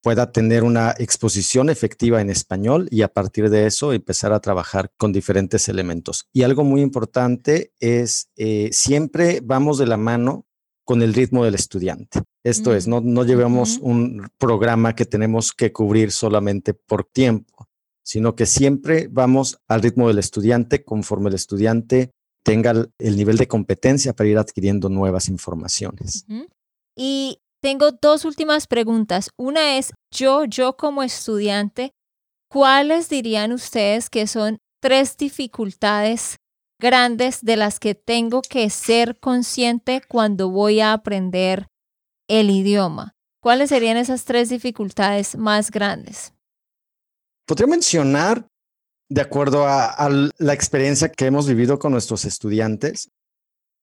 pueda 0.02 0.32
tener 0.32 0.64
una 0.64 0.94
exposición 0.98 1.68
efectiva 1.68 2.20
en 2.20 2.30
español 2.30 2.88
y 2.90 3.02
a 3.02 3.08
partir 3.08 3.50
de 3.50 3.66
eso 3.66 3.92
empezar 3.92 4.32
a 4.32 4.40
trabajar 4.40 4.90
con 4.96 5.12
diferentes 5.12 5.68
elementos. 5.68 6.28
Y 6.32 6.42
algo 6.42 6.64
muy 6.64 6.80
importante 6.80 7.72
es, 7.78 8.30
eh, 8.36 8.70
siempre 8.72 9.40
vamos 9.42 9.78
de 9.78 9.86
la 9.86 9.96
mano 9.96 10.46
con 10.84 11.02
el 11.02 11.12
ritmo 11.12 11.44
del 11.44 11.56
estudiante. 11.56 12.22
Esto 12.44 12.74
es, 12.74 12.86
mm, 12.86 12.90
no, 12.90 13.00
no 13.00 13.24
llevemos 13.24 13.78
un 13.82 14.28
programa 14.38 14.94
que 14.94 15.04
tenemos 15.04 15.52
que 15.52 15.72
cubrir 15.72 16.12
solamente 16.12 16.72
por 16.72 17.04
tiempo, 17.04 17.68
sino 18.04 18.36
que 18.36 18.46
siempre 18.46 19.08
vamos 19.10 19.58
al 19.66 19.82
ritmo 19.82 20.06
del 20.06 20.20
estudiante 20.20 20.84
conforme 20.84 21.28
el 21.28 21.34
estudiante 21.34 22.12
tenga 22.46 22.70
el 22.98 23.16
nivel 23.16 23.36
de 23.36 23.48
competencia 23.48 24.14
para 24.14 24.28
ir 24.28 24.38
adquiriendo 24.38 24.88
nuevas 24.88 25.28
informaciones. 25.28 26.24
Y 26.96 27.40
tengo 27.60 27.90
dos 27.90 28.24
últimas 28.24 28.68
preguntas. 28.68 29.30
Una 29.36 29.76
es, 29.78 29.92
yo, 30.14 30.44
yo 30.44 30.76
como 30.76 31.02
estudiante, 31.02 31.90
¿cuáles 32.48 33.08
dirían 33.08 33.50
ustedes 33.50 34.08
que 34.08 34.28
son 34.28 34.58
tres 34.80 35.16
dificultades 35.16 36.36
grandes 36.78 37.40
de 37.42 37.56
las 37.56 37.80
que 37.80 37.96
tengo 37.96 38.42
que 38.42 38.70
ser 38.70 39.18
consciente 39.18 40.00
cuando 40.06 40.48
voy 40.48 40.80
a 40.80 40.92
aprender 40.92 41.66
el 42.28 42.50
idioma. 42.50 43.14
¿Cuáles 43.42 43.70
serían 43.70 43.96
esas 43.96 44.24
tres 44.24 44.48
dificultades 44.48 45.36
más 45.36 45.70
grandes? 45.70 46.32
Podría 47.46 47.66
mencionar, 47.66 48.46
de 49.08 49.20
acuerdo 49.20 49.66
a, 49.66 50.08
la 50.38 50.52
experiencia 50.52 51.08
que 51.08 51.26
hemos 51.26 51.46
vivido 51.46 51.78
con 51.78 51.92
nuestros 51.92 52.24
estudiantes, 52.24 53.10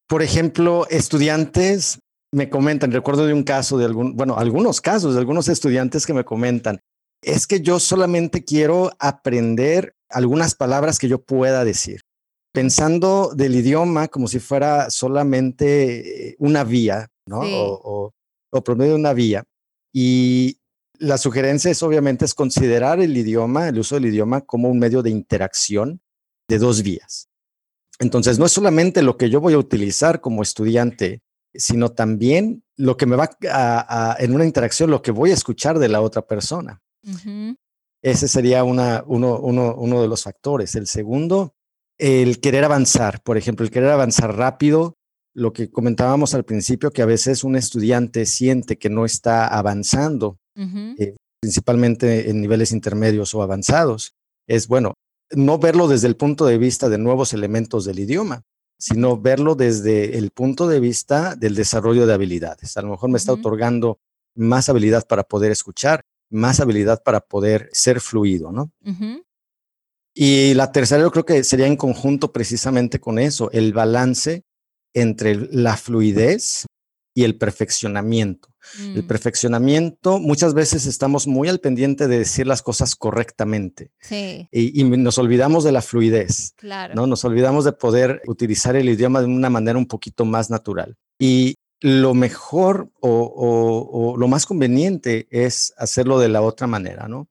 por 0.07 0.21
ejemplo, 0.21 0.85
estudiantes 0.89 1.99
me 2.31 2.49
comentan, 2.49 2.91
recuerdo 2.91 3.25
de 3.25 3.33
un 3.33 3.43
caso 3.43 3.77
de 3.77 3.85
algún, 3.85 4.15
bueno, 4.15 4.37
algunos 4.37 4.81
casos 4.81 5.13
de 5.13 5.19
algunos 5.19 5.47
estudiantes 5.47 6.05
que 6.05 6.13
me 6.13 6.25
comentan, 6.25 6.79
es 7.21 7.47
que 7.47 7.61
yo 7.61 7.79
solamente 7.79 8.43
quiero 8.43 8.91
aprender 8.99 9.93
algunas 10.09 10.55
palabras 10.55 10.99
que 10.99 11.07
yo 11.07 11.21
pueda 11.21 11.63
decir 11.63 12.01
pensando 12.53 13.31
del 13.35 13.55
idioma 13.55 14.07
como 14.07 14.27
si 14.27 14.39
fuera 14.39 14.89
solamente 14.89 16.35
una 16.39 16.63
vía, 16.63 17.09
¿no? 17.27 17.41
O, 17.41 18.13
o, 18.51 18.63
promedio 18.63 18.91
de 18.91 18.99
una 18.99 19.13
vía. 19.13 19.43
Y 19.91 20.59
la 20.99 21.17
sugerencia 21.17 21.71
es 21.71 21.83
obviamente 21.83 22.25
es 22.25 22.33
considerar 22.33 22.99
el 22.99 23.15
idioma, 23.15 23.67
el 23.69 23.79
uso 23.79 23.95
del 23.95 24.05
idioma 24.05 24.41
como 24.41 24.69
un 24.69 24.79
medio 24.79 25.01
de 25.01 25.09
interacción 25.09 26.01
de 26.47 26.59
dos 26.59 26.83
vías. 26.83 27.29
Entonces, 27.99 28.39
no 28.39 28.45
es 28.45 28.51
solamente 28.51 29.01
lo 29.01 29.17
que 29.17 29.29
yo 29.29 29.39
voy 29.39 29.53
a 29.53 29.57
utilizar 29.57 30.21
como 30.21 30.41
estudiante, 30.41 31.21
sino 31.53 31.89
también 31.89 32.63
lo 32.75 32.97
que 32.97 33.05
me 33.05 33.15
va 33.15 33.29
a, 33.49 34.15
en 34.19 34.33
una 34.33 34.45
interacción, 34.45 34.89
lo 34.89 35.01
que 35.01 35.11
voy 35.11 35.31
a 35.31 35.35
escuchar 35.35 35.79
de 35.79 35.89
la 35.89 36.01
otra 36.01 36.23
persona. 36.23 36.81
Ese 38.01 38.27
sería 38.27 38.63
una, 38.63 39.03
uno, 39.07 39.39
uno, 39.39 39.75
uno 39.75 40.01
de 40.01 40.07
los 40.07 40.23
factores. 40.23 40.75
El 40.75 40.87
segundo 40.87 41.53
el 41.97 42.39
querer 42.39 42.63
avanzar, 42.63 43.21
por 43.21 43.37
ejemplo, 43.37 43.63
el 43.63 43.71
querer 43.71 43.89
avanzar 43.89 44.35
rápido, 44.35 44.97
lo 45.33 45.53
que 45.53 45.71
comentábamos 45.71 46.33
al 46.33 46.45
principio, 46.45 46.91
que 46.91 47.01
a 47.01 47.07
veces 47.07 47.43
un 47.43 47.55
estudiante 47.55 48.25
siente 48.25 48.77
que 48.77 48.89
no 48.89 49.05
está 49.05 49.47
avanzando, 49.47 50.37
eh, 50.55 51.15
principalmente 51.39 52.29
en 52.29 52.41
niveles 52.41 52.71
intermedios 52.71 53.33
o 53.35 53.41
avanzados, 53.41 54.13
es 54.47 54.67
bueno, 54.67 54.93
no 55.31 55.57
verlo 55.57 55.87
desde 55.87 56.07
el 56.07 56.15
punto 56.15 56.45
de 56.45 56.57
vista 56.57 56.89
de 56.89 56.97
nuevos 56.97 57.33
elementos 57.33 57.85
del 57.85 57.99
idioma, 57.99 58.43
sino 58.77 59.17
verlo 59.17 59.55
desde 59.55 60.17
el 60.17 60.31
punto 60.31 60.67
de 60.67 60.79
vista 60.79 61.35
del 61.35 61.55
desarrollo 61.55 62.05
de 62.05 62.13
habilidades. 62.13 62.75
A 62.77 62.81
lo 62.81 62.89
mejor 62.89 63.09
me 63.09 63.17
está 63.17 63.33
otorgando 63.33 63.99
más 64.35 64.69
habilidad 64.69 65.07
para 65.07 65.23
poder 65.23 65.51
escuchar, 65.51 66.03
más 66.29 66.59
habilidad 66.59 67.01
para 67.03 67.21
poder 67.21 67.69
ser 67.71 68.01
fluido, 68.01 68.51
¿no? 68.51 68.71
Y 70.13 70.53
la 70.53 70.71
tercera 70.71 71.01
yo 71.01 71.11
creo 71.11 71.25
que 71.25 71.43
sería 71.43 71.67
en 71.67 71.77
conjunto 71.77 72.31
precisamente 72.31 72.99
con 72.99 73.19
eso, 73.19 73.49
el 73.51 73.73
balance 73.73 74.43
entre 74.93 75.35
la 75.35 75.75
fluidez 75.77 76.65
y 77.13 77.23
el 77.23 77.37
perfeccionamiento. 77.37 78.49
El 78.79 79.03
mm. 79.03 79.07
perfeccionamiento, 79.07 80.19
muchas 80.19 80.53
veces 80.53 80.85
estamos 80.85 81.27
muy 81.27 81.49
al 81.49 81.59
pendiente 81.59 82.07
de 82.07 82.19
decir 82.19 82.47
las 82.47 82.61
cosas 82.61 82.95
correctamente. 82.95 83.91
Sí. 83.99 84.47
Y, 84.51 84.83
nos 84.83 85.17
olvidamos 85.17 85.63
de 85.63 85.73
la 85.73 85.81
fluidez. 85.81 86.53
Claro. 86.55 86.95
¿no? 86.95 87.07
Nos 87.07 87.25
olvidamos 87.25 87.65
de 87.65 87.73
poder 87.73 88.21
utilizar 88.25 88.75
el 88.75 88.89
idioma 88.89 89.19
de 89.21 89.27
una 89.27 89.49
manera 89.49 89.77
un 89.77 89.87
poquito 89.87 90.25
más 90.25 90.49
natural. 90.49 90.95
Y 91.19 91.55
lo 91.81 92.13
mejor 92.13 92.89
o, 93.01 94.15
lo 94.17 94.27
más 94.29 94.45
conveniente 94.45 95.27
es 95.29 95.73
hacerlo 95.77 96.17
de 96.17 96.29
la 96.29 96.41
otra 96.41 96.65
manera, 96.65 97.09
¿no? 97.09 97.27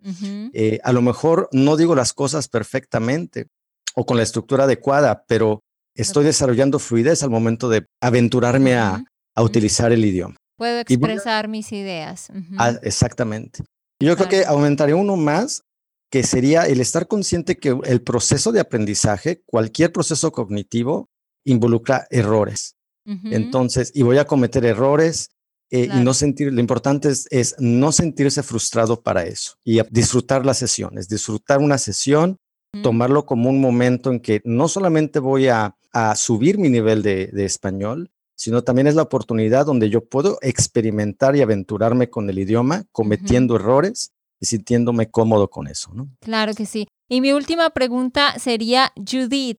Eh, 0.52 0.78
a 0.84 0.92
lo 0.92 1.00
mejor 1.00 1.48
no 1.52 1.78
digo 1.78 1.94
las 1.94 2.12
cosas 2.12 2.48
perfectamente 2.48 3.46
o 3.94 4.04
con 4.04 4.18
la 4.18 4.22
estructura 4.22 4.64
adecuada, 4.64 5.24
pero 5.26 5.62
estoy 5.94 6.24
desarrollando 6.24 6.78
fluidez 6.78 7.22
al 7.22 7.30
momento 7.30 7.70
de 7.70 7.86
aventurarme 8.02 8.74
a, 8.74 9.02
utilizar 9.36 9.92
el 9.92 10.04
idioma. 10.04 10.36
Puedo 10.56 10.80
expresar 10.80 11.48
mis 11.48 11.72
ideas. 11.72 12.30
Ah, 12.58 12.74
exactamente. 12.82 13.64
Yo 14.00 14.16
creo 14.16 14.28
que 14.28 14.44
aumentaría 14.44 14.96
uno 14.96 15.16
más, 15.16 15.62
que 16.10 16.24
sería 16.24 16.66
el 16.66 16.80
estar 16.80 17.06
consciente 17.08 17.56
que 17.56 17.78
el 17.84 18.02
proceso 18.02 18.52
de 18.52 18.60
aprendizaje, 18.60 19.42
cualquier 19.46 19.92
proceso 19.92 20.30
cognitivo, 20.32 21.08
involucra 21.44 22.06
errores. 22.10 22.76
Entonces, 23.04 23.90
y 23.94 24.02
voy 24.02 24.18
a 24.18 24.26
cometer 24.26 24.64
errores 24.64 25.30
eh, 25.72 25.88
y 25.92 26.04
no 26.04 26.14
sentir, 26.14 26.52
lo 26.52 26.60
importante 26.60 27.08
es, 27.08 27.56
no 27.58 27.90
sentirse 27.90 28.44
frustrado 28.44 29.02
para 29.02 29.24
eso 29.24 29.54
y 29.64 29.80
disfrutar 29.90 30.46
las 30.46 30.58
sesiones, 30.58 31.08
disfrutar 31.08 31.58
una 31.58 31.78
sesión, 31.78 32.36
tomarlo 32.82 33.26
como 33.26 33.50
un 33.50 33.60
momento 33.60 34.12
en 34.12 34.20
que 34.20 34.40
no 34.44 34.68
solamente 34.68 35.18
voy 35.18 35.48
a, 35.48 35.74
subir 36.14 36.58
mi 36.58 36.70
nivel 36.70 37.02
de, 37.02 37.30
español, 37.44 38.11
sino 38.42 38.64
también 38.64 38.88
es 38.88 38.96
la 38.96 39.02
oportunidad 39.02 39.66
donde 39.66 39.88
yo 39.88 40.04
puedo 40.04 40.38
experimentar 40.42 41.36
y 41.36 41.42
aventurarme 41.42 42.10
con 42.10 42.28
el 42.28 42.40
idioma, 42.40 42.82
cometiendo 42.90 43.54
errores 43.54 44.10
y 44.40 44.46
sintiéndome 44.46 45.12
cómodo 45.12 45.48
con 45.48 45.68
eso, 45.68 45.92
¿no? 45.94 46.08
Claro 46.20 46.52
que 46.52 46.66
sí. 46.66 46.88
Y 47.08 47.20
mi 47.20 47.30
última 47.32 47.70
pregunta 47.70 48.36
sería, 48.40 48.92
Judith, 48.96 49.58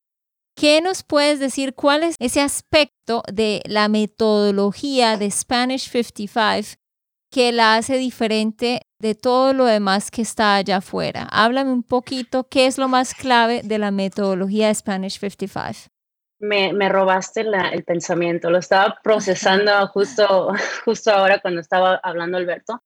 ¿Qué 0.55 0.81
nos 0.81 1.01
puedes 1.01 1.39
decir? 1.39 1.73
¿Cuál 1.73 2.03
es 2.03 2.15
ese 2.19 2.39
aspecto 2.39 3.23
de 3.31 3.63
la 3.65 3.87
metodología 3.87 5.17
de 5.17 5.31
Spanish 5.31 5.89
55 5.89 6.79
que 7.31 7.51
la 7.51 7.75
hace 7.75 7.97
diferente 7.97 8.81
de 8.99 9.15
todo 9.15 9.53
lo 9.53 9.65
demás 9.65 10.11
que 10.11 10.21
está 10.21 10.55
allá 10.55 10.77
afuera? 10.77 11.27
Háblame 11.31 11.71
un 11.71 11.81
poquito, 11.81 12.43
¿qué 12.49 12.67
es 12.67 12.77
lo 12.77 12.87
más 12.87 13.15
clave 13.15 13.61
de 13.63 13.79
la 13.79 13.89
metodología 13.89 14.67
de 14.67 14.75
Spanish 14.75 15.19
55? 15.19 15.92
Me, 16.43 16.73
me 16.73 16.89
robaste 16.89 17.41
el 17.41 17.83
pensamiento, 17.85 18.49
lo 18.49 18.57
estaba 18.57 18.99
procesando 19.01 19.71
justo, 19.93 20.51
justo 20.83 21.11
ahora 21.11 21.39
cuando 21.39 21.61
estaba 21.61 21.95
hablando 22.03 22.37
Alberto. 22.37 22.83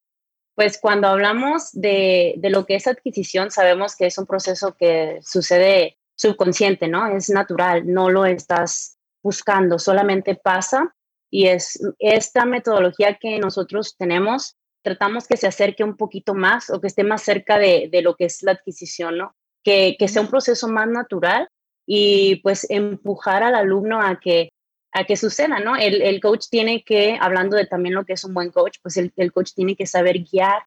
Pues 0.56 0.80
cuando 0.80 1.08
hablamos 1.08 1.72
de, 1.72 2.36
de 2.38 2.50
lo 2.50 2.66
que 2.66 2.76
es 2.76 2.88
adquisición, 2.88 3.52
sabemos 3.52 3.96
que 3.96 4.08
es 4.08 4.18
un 4.18 4.26
proceso 4.26 4.76
que 4.76 5.20
sucede 5.24 5.98
subconsciente, 6.16 6.88
¿no? 6.88 7.08
Es 7.08 7.30
natural, 7.30 7.84
no 7.86 8.10
lo 8.10 8.26
estás 8.26 8.98
buscando, 9.24 9.78
solamente 9.78 10.36
pasa 10.36 10.96
y 11.30 11.48
es 11.48 11.80
esta 12.00 12.46
metodología 12.46 13.16
que 13.16 13.40
nosotros 13.40 13.96
tenemos 13.98 14.56
tratamos 14.88 15.28
que 15.28 15.36
se 15.36 15.48
acerque 15.48 15.84
un 15.84 15.98
poquito 15.98 16.34
más 16.34 16.70
o 16.70 16.80
que 16.80 16.88
esté 16.88 17.04
más 17.04 17.22
cerca 17.22 17.58
de, 17.58 17.90
de 17.92 18.02
lo 18.02 18.16
que 18.16 18.26
es 18.26 18.42
la 18.44 18.54
adquisición, 18.54 19.18
¿no? 19.18 19.36
Que, 19.64 19.98
que, 20.00 20.08
sea 20.08 20.22
un 20.22 20.30
proceso 20.30 20.70
más 20.70 20.88
natural 20.88 21.50
y 21.88 22.36
pues 22.38 22.70
empujar 22.70 23.42
al 23.42 23.56
alumno 23.56 24.02
a 24.02 24.20
que, 24.20 24.50
a 24.92 25.06
que 25.06 25.16
suceda, 25.16 25.60
¿no? 25.60 25.76
El, 25.76 26.02
el 26.02 26.20
coach 26.20 26.48
tiene 26.52 26.84
que, 26.84 27.18
hablando 27.20 27.56
de 27.56 27.66
también 27.66 27.96
lo 27.96 28.06
que 28.06 28.14
es 28.14 28.24
un 28.26 28.34
buen 28.34 28.52
coach, 28.52 28.78
pues 28.84 28.98
el, 28.98 29.14
el 29.16 29.32
coach 29.32 29.54
tiene 29.56 29.76
que 29.76 29.88
saber 29.88 30.20
guiar 30.20 30.64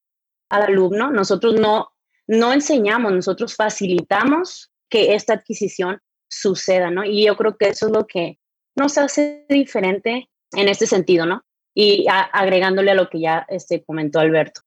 al 0.48 0.62
alumno. 0.62 1.10
Nosotros 1.10 1.54
no, 1.60 1.90
no 2.26 2.52
enseñamos, 2.52 3.12
nosotros 3.12 3.54
facilitamos 3.54 4.72
que 4.88 5.14
esta 5.14 5.34
adquisición 5.34 6.00
suceda, 6.28 6.90
¿no? 6.90 7.04
Y 7.04 7.26
yo 7.26 7.36
creo 7.36 7.56
que 7.56 7.68
eso 7.68 7.86
es 7.86 7.92
lo 7.92 8.06
que 8.06 8.38
nos 8.74 8.96
hace 8.98 9.44
diferente 9.48 10.30
en 10.52 10.68
este 10.68 10.86
sentido, 10.86 11.26
¿no? 11.26 11.42
Y 11.74 12.06
agregándole 12.08 12.90
a 12.90 12.94
lo 12.94 13.08
que 13.08 13.20
ya 13.20 13.46
este, 13.48 13.84
comentó 13.84 14.20
Alberto. 14.20 14.62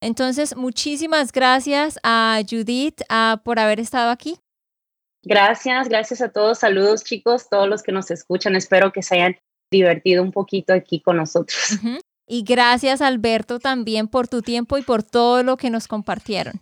Entonces, 0.00 0.56
muchísimas 0.56 1.32
gracias 1.32 1.98
a 2.02 2.40
Judith 2.48 3.00
por 3.44 3.58
haber 3.58 3.80
estado 3.80 4.10
aquí. 4.10 4.38
Gracias, 5.26 5.88
gracias 5.88 6.20
a 6.20 6.28
todos. 6.28 6.60
Saludos 6.60 7.02
chicos, 7.02 7.48
todos 7.50 7.68
los 7.68 7.82
que 7.82 7.90
nos 7.90 8.12
escuchan. 8.12 8.54
Espero 8.54 8.92
que 8.92 9.02
se 9.02 9.16
hayan 9.16 9.36
divertido 9.72 10.22
un 10.22 10.30
poquito 10.30 10.72
aquí 10.72 11.00
con 11.00 11.16
nosotros. 11.16 11.58
Y 12.28 12.42
gracias 12.42 13.02
Alberto 13.02 13.60
también 13.60 14.08
por 14.08 14.26
tu 14.26 14.42
tiempo 14.42 14.78
y 14.78 14.82
por 14.82 15.04
todo 15.04 15.44
lo 15.44 15.56
que 15.56 15.70
nos 15.70 15.86
compartieron. 15.86 16.60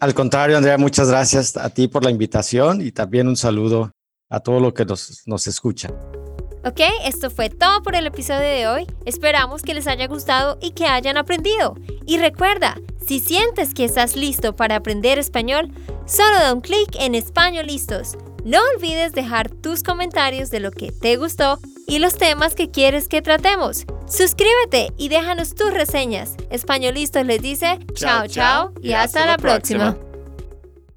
Al 0.00 0.14
contrario, 0.14 0.56
Andrea, 0.56 0.78
muchas 0.78 1.08
gracias 1.08 1.56
a 1.56 1.70
ti 1.70 1.88
por 1.88 2.04
la 2.04 2.12
invitación 2.12 2.80
y 2.80 2.92
también 2.92 3.26
un 3.26 3.36
saludo 3.36 3.90
a 4.30 4.38
todo 4.38 4.60
lo 4.60 4.72
que 4.72 4.84
nos, 4.84 5.22
nos 5.26 5.48
escucha. 5.48 5.90
Ok, 6.64 6.80
esto 7.04 7.28
fue 7.28 7.50
todo 7.50 7.82
por 7.82 7.94
el 7.94 8.06
episodio 8.06 8.40
de 8.48 8.66
hoy. 8.66 8.86
Esperamos 9.04 9.62
que 9.62 9.74
les 9.74 9.86
haya 9.86 10.06
gustado 10.06 10.58
y 10.62 10.70
que 10.70 10.86
hayan 10.86 11.16
aprendido. 11.16 11.76
Y 12.06 12.18
recuerda, 12.18 12.80
si 13.06 13.20
sientes 13.20 13.74
que 13.74 13.84
estás 13.84 14.16
listo 14.16 14.56
para 14.56 14.76
aprender 14.76 15.18
español, 15.18 15.70
solo 16.06 16.38
da 16.38 16.52
un 16.52 16.60
clic 16.60 16.96
en 16.98 17.14
Español 17.14 17.66
Listos. 17.66 18.16
No 18.44 18.58
olvides 18.76 19.12
dejar 19.12 19.50
tus 19.50 19.82
comentarios 19.82 20.50
de 20.50 20.60
lo 20.60 20.70
que 20.70 20.92
te 20.92 21.16
gustó 21.16 21.58
y 21.86 21.98
los 21.98 22.16
temas 22.16 22.54
que 22.54 22.70
quieres 22.70 23.08
que 23.08 23.22
tratemos. 23.22 23.86
Suscríbete 24.06 24.92
y 24.98 25.08
déjanos 25.08 25.54
tus 25.54 25.72
reseñas. 25.72 26.34
Españolistas 26.50 27.24
les 27.24 27.40
dice 27.40 27.78
chao 27.94 28.26
chao 28.26 28.72
y 28.82 28.92
hasta, 28.92 29.24
la 29.26 29.38
próxima. 29.38 29.96